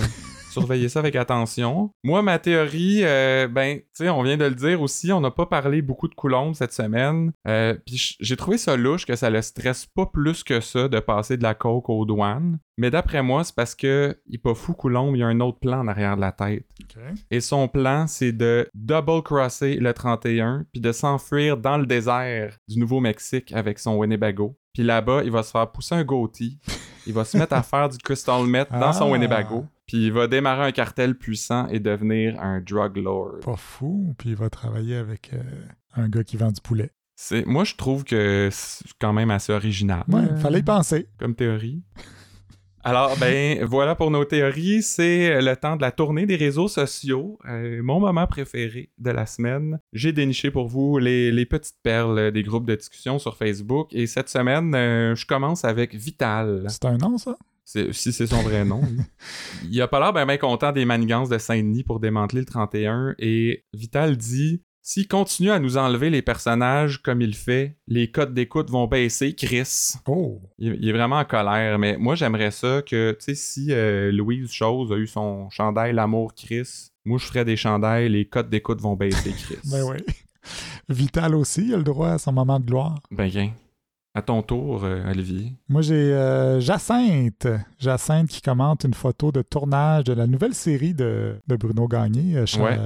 [0.52, 1.90] surveiller ça avec attention.
[2.04, 5.30] Moi, ma théorie, euh, ben, tu sais, on vient de le dire aussi, on n'a
[5.30, 7.32] pas parlé beaucoup de Coulomb cette semaine.
[7.46, 11.00] Euh, Puis j'ai trouvé ça louche que ça le stresse pas plus que ça de
[11.00, 12.58] passer de la coke aux douanes.
[12.78, 15.58] Mais d'après moi, c'est parce que il pas fou Coulomb, il y a un autre
[15.58, 16.66] plan en arrière de la tête.
[17.30, 22.78] Et son plan, c'est de double-crosser le 31 puis de s'enfuir dans le désert du
[22.78, 24.56] Nouveau-Mexique avec son Winnebago.
[24.72, 26.58] Puis là-bas, il va se faire pousser un goatee.
[27.06, 29.12] Il va se mettre à faire du crystal meth dans son Ah.
[29.12, 29.66] Winnebago.
[29.86, 33.40] Puis il va démarrer un cartel puissant et devenir un drug lord.
[33.44, 34.14] Pas fou.
[34.18, 35.42] Puis il va travailler avec euh,
[35.96, 36.90] un gars qui vend du poulet.
[37.16, 40.02] C'est, moi, je trouve que c'est quand même assez original.
[40.08, 41.08] Ouais, euh, fallait y penser.
[41.18, 41.82] comme théorie.
[42.84, 44.82] Alors, ben, voilà pour nos théories.
[44.82, 47.38] C'est le temps de la tournée des réseaux sociaux.
[47.48, 49.78] Euh, mon moment préféré de la semaine.
[49.92, 53.88] J'ai déniché pour vous les, les petites perles des groupes de discussion sur Facebook.
[53.92, 56.64] Et cette semaine, euh, je commence avec Vital.
[56.68, 57.36] C'est un nom, ça?
[57.64, 58.80] Si c'est son vrai nom.
[58.82, 58.98] oui.
[59.70, 63.14] Il a pas l'air bien ben content des manigances de Saint-Denis pour démanteler le 31.
[63.18, 68.34] Et Vital dit S'il continue à nous enlever les personnages comme il fait, les codes
[68.34, 69.92] d'écoute vont baisser, Chris.
[70.06, 70.40] Oh!
[70.58, 74.10] Il, il est vraiment en colère, mais moi j'aimerais ça que, tu sais, si euh,
[74.10, 78.50] Louise Chose a eu son chandail L'amour Chris, moi je ferais des chandails, les cotes
[78.50, 79.56] d'écoute vont baisser Chris.
[79.70, 79.98] Ben oui.
[80.88, 82.98] Vital aussi, il a le droit à son moment de gloire.
[83.12, 83.52] Ben bien.
[84.14, 85.52] À ton tour, euh, Olivier.
[85.68, 87.46] Moi, j'ai euh, Jacinthe.
[87.78, 92.36] Jacinthe qui commente une photo de tournage de la nouvelle série de, de Bruno Gagné.
[92.36, 92.76] euh, Ouais.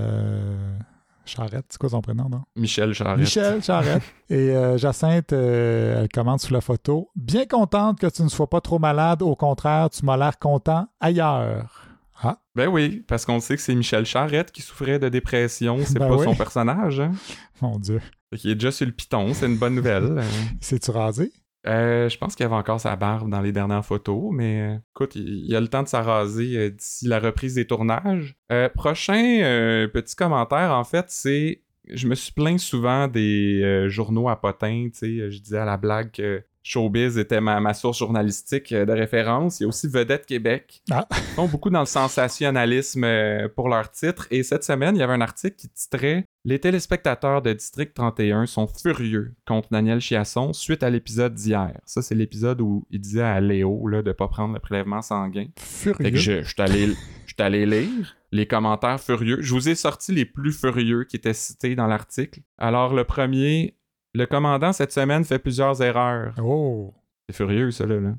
[1.26, 2.42] Charrette, c'est quoi son prénom, non?
[2.56, 3.18] Michel Charette.
[3.18, 4.02] Michel Charrette.
[4.30, 7.10] Et euh, Jacinthe, euh, elle commente sous la photo.
[7.16, 9.22] Bien contente que tu ne sois pas trop malade.
[9.22, 11.82] Au contraire, tu m'as l'air content ailleurs.
[12.22, 15.98] Ah, Ben oui, parce qu'on sait que c'est Michel Charette qui souffrait de dépression, c'est
[15.98, 16.24] Ben pas oui.
[16.24, 17.00] son personnage.
[17.00, 17.12] Hein?
[17.60, 18.00] mon Dieu.
[18.34, 20.22] Qu'il est déjà sur le piton, c'est une bonne nouvelle.
[20.60, 21.32] C'est-tu rasé?
[21.66, 25.16] Euh, je pense qu'il avait encore sa barbe dans les dernières photos, mais euh, écoute,
[25.16, 28.36] il, il a le temps de s'arraser euh, d'ici la reprise des tournages.
[28.74, 31.62] Prochain petit commentaire, en fait, c'est.
[31.88, 35.30] Je me suis plaint souvent des journaux à potins, tu sais.
[35.30, 39.60] Je disais à la blague que Showbiz était ma, ma source journalistique euh, de référence.
[39.60, 40.82] Il y a aussi Vedette Québec.
[40.90, 41.06] Ah.
[41.12, 44.26] Ils sont beaucoup dans le sensationnalisme euh, pour leur titre.
[44.32, 48.46] Et cette semaine, il y avait un article qui titrait Les téléspectateurs de District 31
[48.46, 51.80] sont furieux contre Daniel Chiasson suite à l'épisode d'hier.
[51.84, 55.46] Ça, c'est l'épisode où il disait à Léo là, de pas prendre le prélèvement sanguin.
[55.56, 56.10] Fait Furieux.
[56.10, 56.86] que je je suis allé,
[57.26, 59.38] je suis allé lire les commentaires furieux.
[59.40, 62.40] Je vous ai sorti les plus furieux qui étaient cités dans l'article.
[62.58, 63.75] Alors, le premier,
[64.16, 66.34] le commandant cette semaine fait plusieurs erreurs.
[66.42, 66.94] Oh!
[67.28, 68.14] C'est furieux, ça, là.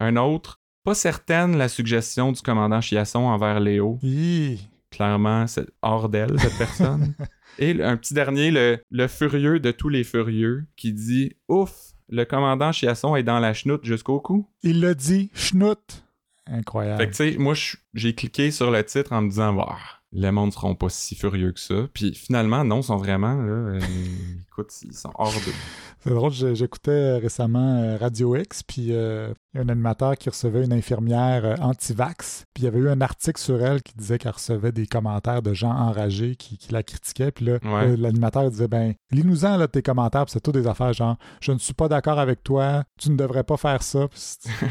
[0.00, 3.98] Un autre, pas certaine la suggestion du commandant Chiasson envers Léo.
[4.02, 4.68] Hi.
[4.90, 7.14] Clairement, c'est hors d'elle, cette personne.
[7.58, 12.24] Et un petit dernier, le, le furieux de tous les furieux, qui dit Ouf, le
[12.24, 14.48] commandant Chiasson est dans la chenoute jusqu'au cou.
[14.62, 16.04] Il l'a dit, schnout.
[16.46, 17.00] Incroyable.
[17.00, 17.54] Fait que, tu sais, moi,
[17.94, 19.76] j'ai cliqué sur le titre en me disant, Bah,
[20.12, 21.74] le monde seront pas si furieux que ça.
[21.92, 23.80] Puis finalement, non, ils sont vraiment, là, euh,
[24.48, 25.52] écoute, ils sont hors de.
[26.00, 30.28] C'est drôle, j'écoutais récemment euh, Radio X, puis euh, il y a un animateur qui
[30.30, 33.92] recevait une infirmière euh, anti-vax, puis il y avait eu un article sur elle qui
[33.96, 37.88] disait qu'elle recevait des commentaires de gens enragés qui, qui la critiquaient, puis là, Ouais.
[37.90, 41.50] euh, l'animateur disait, ben, lis-nous-en là, tes commentaires, puis c'est tout des affaires genre, je
[41.50, 44.20] ne suis pas d'accord avec toi, tu ne devrais pas faire ça, puis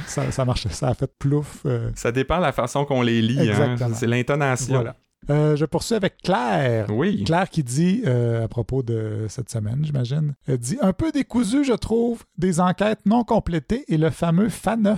[0.08, 1.64] ça, ça marchait, ça a fait plouf.
[1.66, 3.76] euh, Ça dépend de la façon qu'on les lit, hein.
[3.94, 4.76] C'est l'intonation.
[4.76, 4.96] voilà.
[5.30, 6.86] Euh, je poursuis avec Claire.
[6.90, 7.24] Oui.
[7.24, 11.64] Claire qui dit, euh, à propos de cette semaine, j'imagine, elle dit un peu décousu,
[11.64, 14.98] je trouve, des enquêtes non complétées et le fameux FA9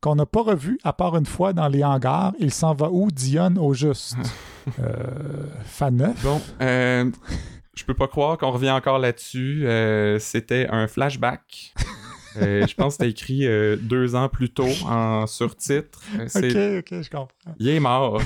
[0.00, 2.32] qu'on n'a pas revu à part une fois dans les hangars.
[2.38, 4.16] Il s'en va où, Dionne, au juste?
[4.80, 5.46] euh,
[5.78, 6.12] FA9?
[6.22, 7.10] Bon, euh,
[7.74, 9.66] je peux pas croire qu'on revient encore là-dessus.
[10.20, 11.72] C'était un flashback.
[12.36, 16.00] Euh, je pense que c'était écrit euh, deux ans plus tôt en surtitre.
[16.28, 17.28] C'est- Ok, ok, je comprends.
[17.58, 18.20] Il est mort.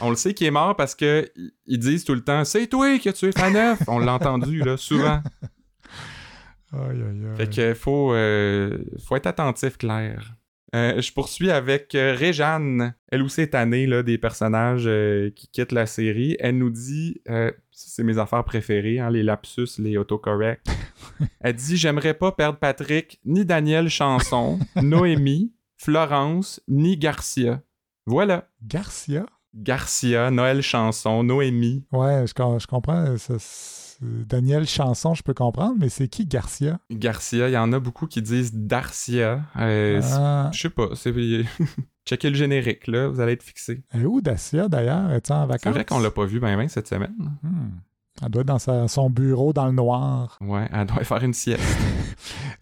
[0.00, 1.30] On le sait qu'il est mort parce que
[1.66, 3.80] ils disent tout le temps C'est toi qui as tué Faneuf.
[3.88, 5.22] On l'a entendu là, souvent.
[6.74, 7.36] Aïe, aïe, aïe.
[7.36, 10.34] Fait que faut, euh, faut être attentif, Claire.
[10.74, 12.94] Euh, je poursuis avec euh, Réjeanne.
[13.10, 14.88] Elle aussi est tannée là, des personnages
[15.34, 16.34] qui quittent la série.
[16.40, 17.20] Elle nous dit,
[17.70, 20.62] c'est mes affaires préférées, hein, les lapsus, les autocorrects.
[21.40, 27.62] Elle dit J'aimerais pas perdre Patrick, ni Daniel Chanson, Noémie, Florence, ni Garcia.
[28.06, 28.48] Voilà.
[28.62, 29.26] Garcia?
[29.54, 31.84] Garcia, Noël Chanson, Noémie.
[31.92, 33.16] Ouais, je, com- je comprends.
[33.18, 33.34] ça,
[34.00, 36.78] Daniel Chanson, je peux comprendre, mais c'est qui Garcia?
[36.90, 39.42] Garcia, il y en a beaucoup qui disent Darcia.
[39.58, 40.88] Euh, Ah, Je sais pas.
[42.04, 43.84] Checkez le générique, là, vous allez être fixé.
[43.94, 45.10] est où Dacia d'ailleurs?
[45.12, 45.60] Es-tu en vacances?
[45.62, 47.14] C'est vrai qu'on l'a pas vu ben ben cette semaine.
[47.44, 47.70] Hmm.
[48.22, 50.36] Elle doit être dans sa- son bureau dans le noir.
[50.40, 51.62] Ouais, elle doit faire une sieste.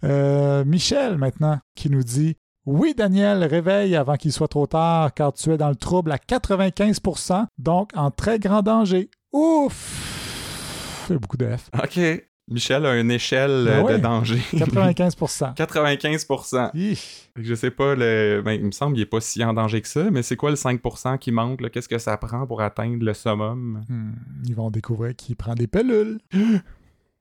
[0.04, 2.36] Euh, Michel, maintenant, qui nous dit
[2.66, 6.16] Oui, Daniel, réveille avant qu'il soit trop tard, car tu es dans le trouble à
[6.18, 9.10] 95%, donc en très grand danger.
[9.32, 11.70] Ouf Fait beaucoup de F.
[11.82, 12.00] OK.
[12.48, 13.92] Michel a une échelle Ben euh, ouais.
[13.98, 14.38] de danger.
[14.54, 15.54] 95%.
[15.54, 16.70] 95%.
[16.74, 16.96] Hi.
[16.96, 18.42] Fait que Je sais pas, le...
[18.44, 20.50] ben, il me semble qu'il est pas si en danger que ça, mais c'est quoi
[20.50, 21.70] le 5% qui manque?
[21.70, 23.84] Qu'est-ce que ça prend pour atteindre le summum?
[23.88, 24.12] Hmm,
[24.46, 26.18] Ils vont découvrir qu'il prend des pilules.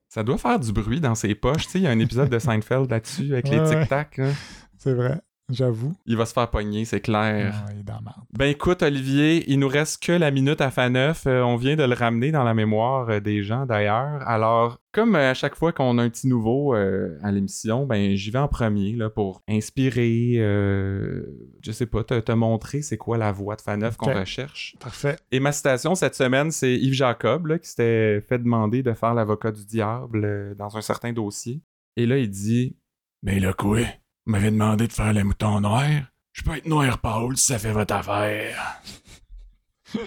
[0.08, 1.66] Ça doit faire du bruit dans ses poches.
[1.66, 3.80] Tu sais, il y a un épisode de Seinfeld là-dessus avec les Ouais, ouais.
[3.82, 4.16] tic-tac.
[4.16, 4.30] là.
[4.76, 5.20] C'est vrai,
[5.52, 5.92] j'avoue.
[6.06, 7.54] Il va se faire pogner, c'est clair.
[7.66, 8.00] Ah, il est dans.
[8.36, 11.26] Ben écoute, Olivier, il nous reste que la minute à fin neuf.
[11.26, 14.26] Euh, on vient de le ramener dans la mémoire euh, des gens d'ailleurs.
[14.26, 18.14] Alors, comme euh, à chaque fois qu'on a un petit nouveau euh, à l'émission, ben
[18.16, 21.22] j'y vais en premier là, pour inspirer, euh,
[21.62, 24.18] je sais pas, te, te montrer c'est quoi la voix de Faneuf qu'on Ok.
[24.18, 24.76] recherche.
[24.80, 25.16] Parfait.
[25.30, 29.14] Et ma citation cette semaine, c'est Yves Jacob là, qui s'était fait demander de faire
[29.14, 31.60] l'avocat du diable euh, dans un certain dossier.
[31.96, 32.76] Et là, il dit
[33.22, 33.80] Mais là, quoi?
[34.26, 35.88] Vous m'avez demandé de faire le mouton noir
[36.32, 38.80] Je peux être noir pâle si ça fait votre affaire.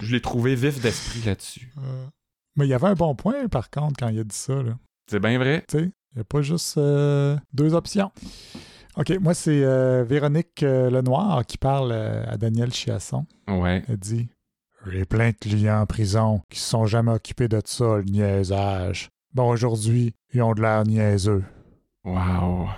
[0.00, 1.72] Je l'ai trouvé vif d'esprit là-dessus.
[1.78, 2.06] Euh,
[2.56, 4.54] Mais il y avait un bon point, par contre, quand il a dit ça.
[4.62, 4.72] Là.
[5.10, 5.64] C'est bien vrai.
[5.68, 8.10] Tu sais, il n'y a pas juste euh, deux options.
[8.96, 13.26] OK, moi, c'est euh, Véronique euh, Lenoir qui parle euh, à Daniel Chiasson.
[13.48, 13.82] Ouais.
[13.88, 14.28] Elle dit
[14.86, 19.10] J'ai plein de clients en prison qui se sont jamais occupés de ça, le niaisage.
[19.32, 21.42] Bon, aujourd'hui, ils ont de l'air niaiseux.
[22.04, 22.68] Wow.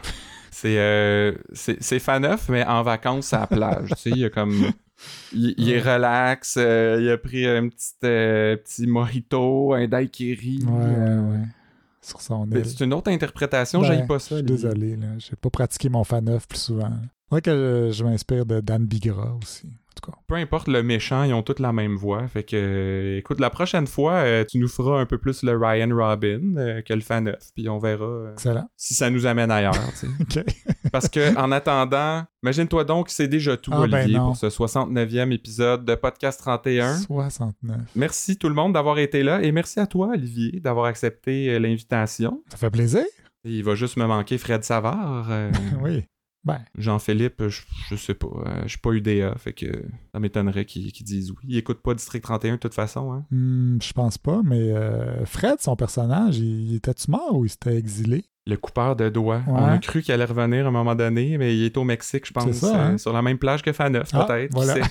[0.58, 3.90] C'est euh, c'est Faneuf, mais en vacances à la plage.
[3.90, 4.54] tu sais, il y a comme.
[5.34, 10.64] Il, il est relax, euh, il a pris un petit, euh, petit mojito, un daiquiri.
[10.64, 11.44] Ouais, ouais.
[12.00, 12.64] Sur son Mais île.
[12.64, 14.36] C'est une autre interprétation, Ben, j'aille pas ça.
[14.36, 15.08] Je suis désolé, là.
[15.18, 16.88] J'ai pas pratiqué mon faneuf plus souvent.
[16.88, 19.68] C'est vrai que je, je m'inspire de Dan Bigra aussi.
[20.06, 20.18] En tout cas.
[20.26, 22.26] Peu importe le méchant, ils ont tous la même voix.
[22.28, 25.56] Fait que, euh, écoute, la prochaine fois, euh, tu nous feras un peu plus le
[25.56, 28.32] Ryan Robin euh, que le Faneuf, puis on verra
[28.76, 29.74] si ça nous amène ailleurs.
[30.92, 35.32] Parce que en attendant, imagine-toi donc, c'est déjà tout, Ah, ben Olivier, pour ce 69e
[35.32, 36.96] épisode de Podcast 31.
[36.98, 37.76] 69.
[37.94, 42.42] Merci tout le monde d'avoir été là et merci à toi, Olivier, d'avoir accepté l'invitation.
[42.50, 43.04] Ça fait plaisir?
[43.44, 45.28] Il va juste me manquer Fred Savard.
[45.82, 46.04] Oui.
[46.46, 48.28] Ben, Jean-Philippe, je, je sais pas.
[48.28, 49.66] euh, je suis pas UDA, fait que
[50.12, 51.38] ça m'étonnerait qu'ils disent oui.
[51.48, 53.12] Il écoute pas District 31 de toute façon.
[53.12, 53.24] Hein?
[53.32, 57.48] hmm, je pense pas, mais euh, Fred, son personnage, il, il était-tu mort ou il
[57.48, 58.24] s'était exilé?
[58.48, 59.42] Le coupeur de doigts.
[59.46, 59.54] Ouais.
[59.54, 62.26] On a cru qu'il allait revenir à un moment donné, mais il est au Mexique,
[62.26, 62.50] je pense.
[62.52, 62.94] Ça, hein?
[62.94, 64.52] euh, sur la même plage que Faneuf, Ah, peut-être.
[64.52, 64.74] voilà.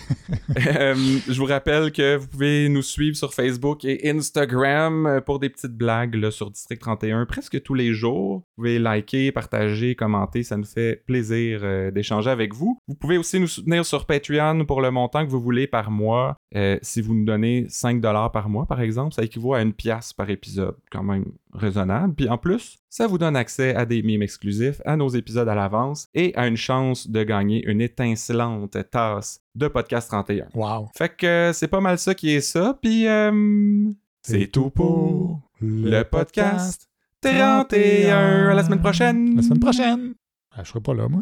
[0.77, 0.95] Euh,
[1.27, 5.49] je vous rappelle que vous pouvez nous suivre sur Facebook et Instagram euh, pour des
[5.49, 8.37] petites blagues là, sur District 31 presque tous les jours.
[8.37, 12.79] Vous pouvez liker, partager, commenter, ça nous fait plaisir euh, d'échanger avec vous.
[12.87, 16.37] Vous pouvez aussi nous soutenir sur Patreon pour le montant que vous voulez par mois.
[16.55, 20.13] Euh, si vous nous donnez 5$ par mois, par exemple, ça équivaut à une pièce
[20.13, 20.75] par épisode.
[20.89, 22.13] Quand même raisonnable.
[22.15, 25.55] Puis en plus, ça vous donne accès à des mimes exclusifs, à nos épisodes à
[25.55, 30.47] l'avance et à une chance de gagner une étincelante tasse de Podcast 31.
[30.53, 30.89] Wow.
[30.95, 33.91] Fait que euh, c'est pas mal ça qui est ça, puis euh,
[34.21, 36.89] c'est tout pour le podcast
[37.21, 38.49] 31.
[38.49, 39.35] À la semaine prochaine!
[39.35, 40.13] La semaine prochaine.
[40.51, 41.21] Ah, je serai pas là, moi.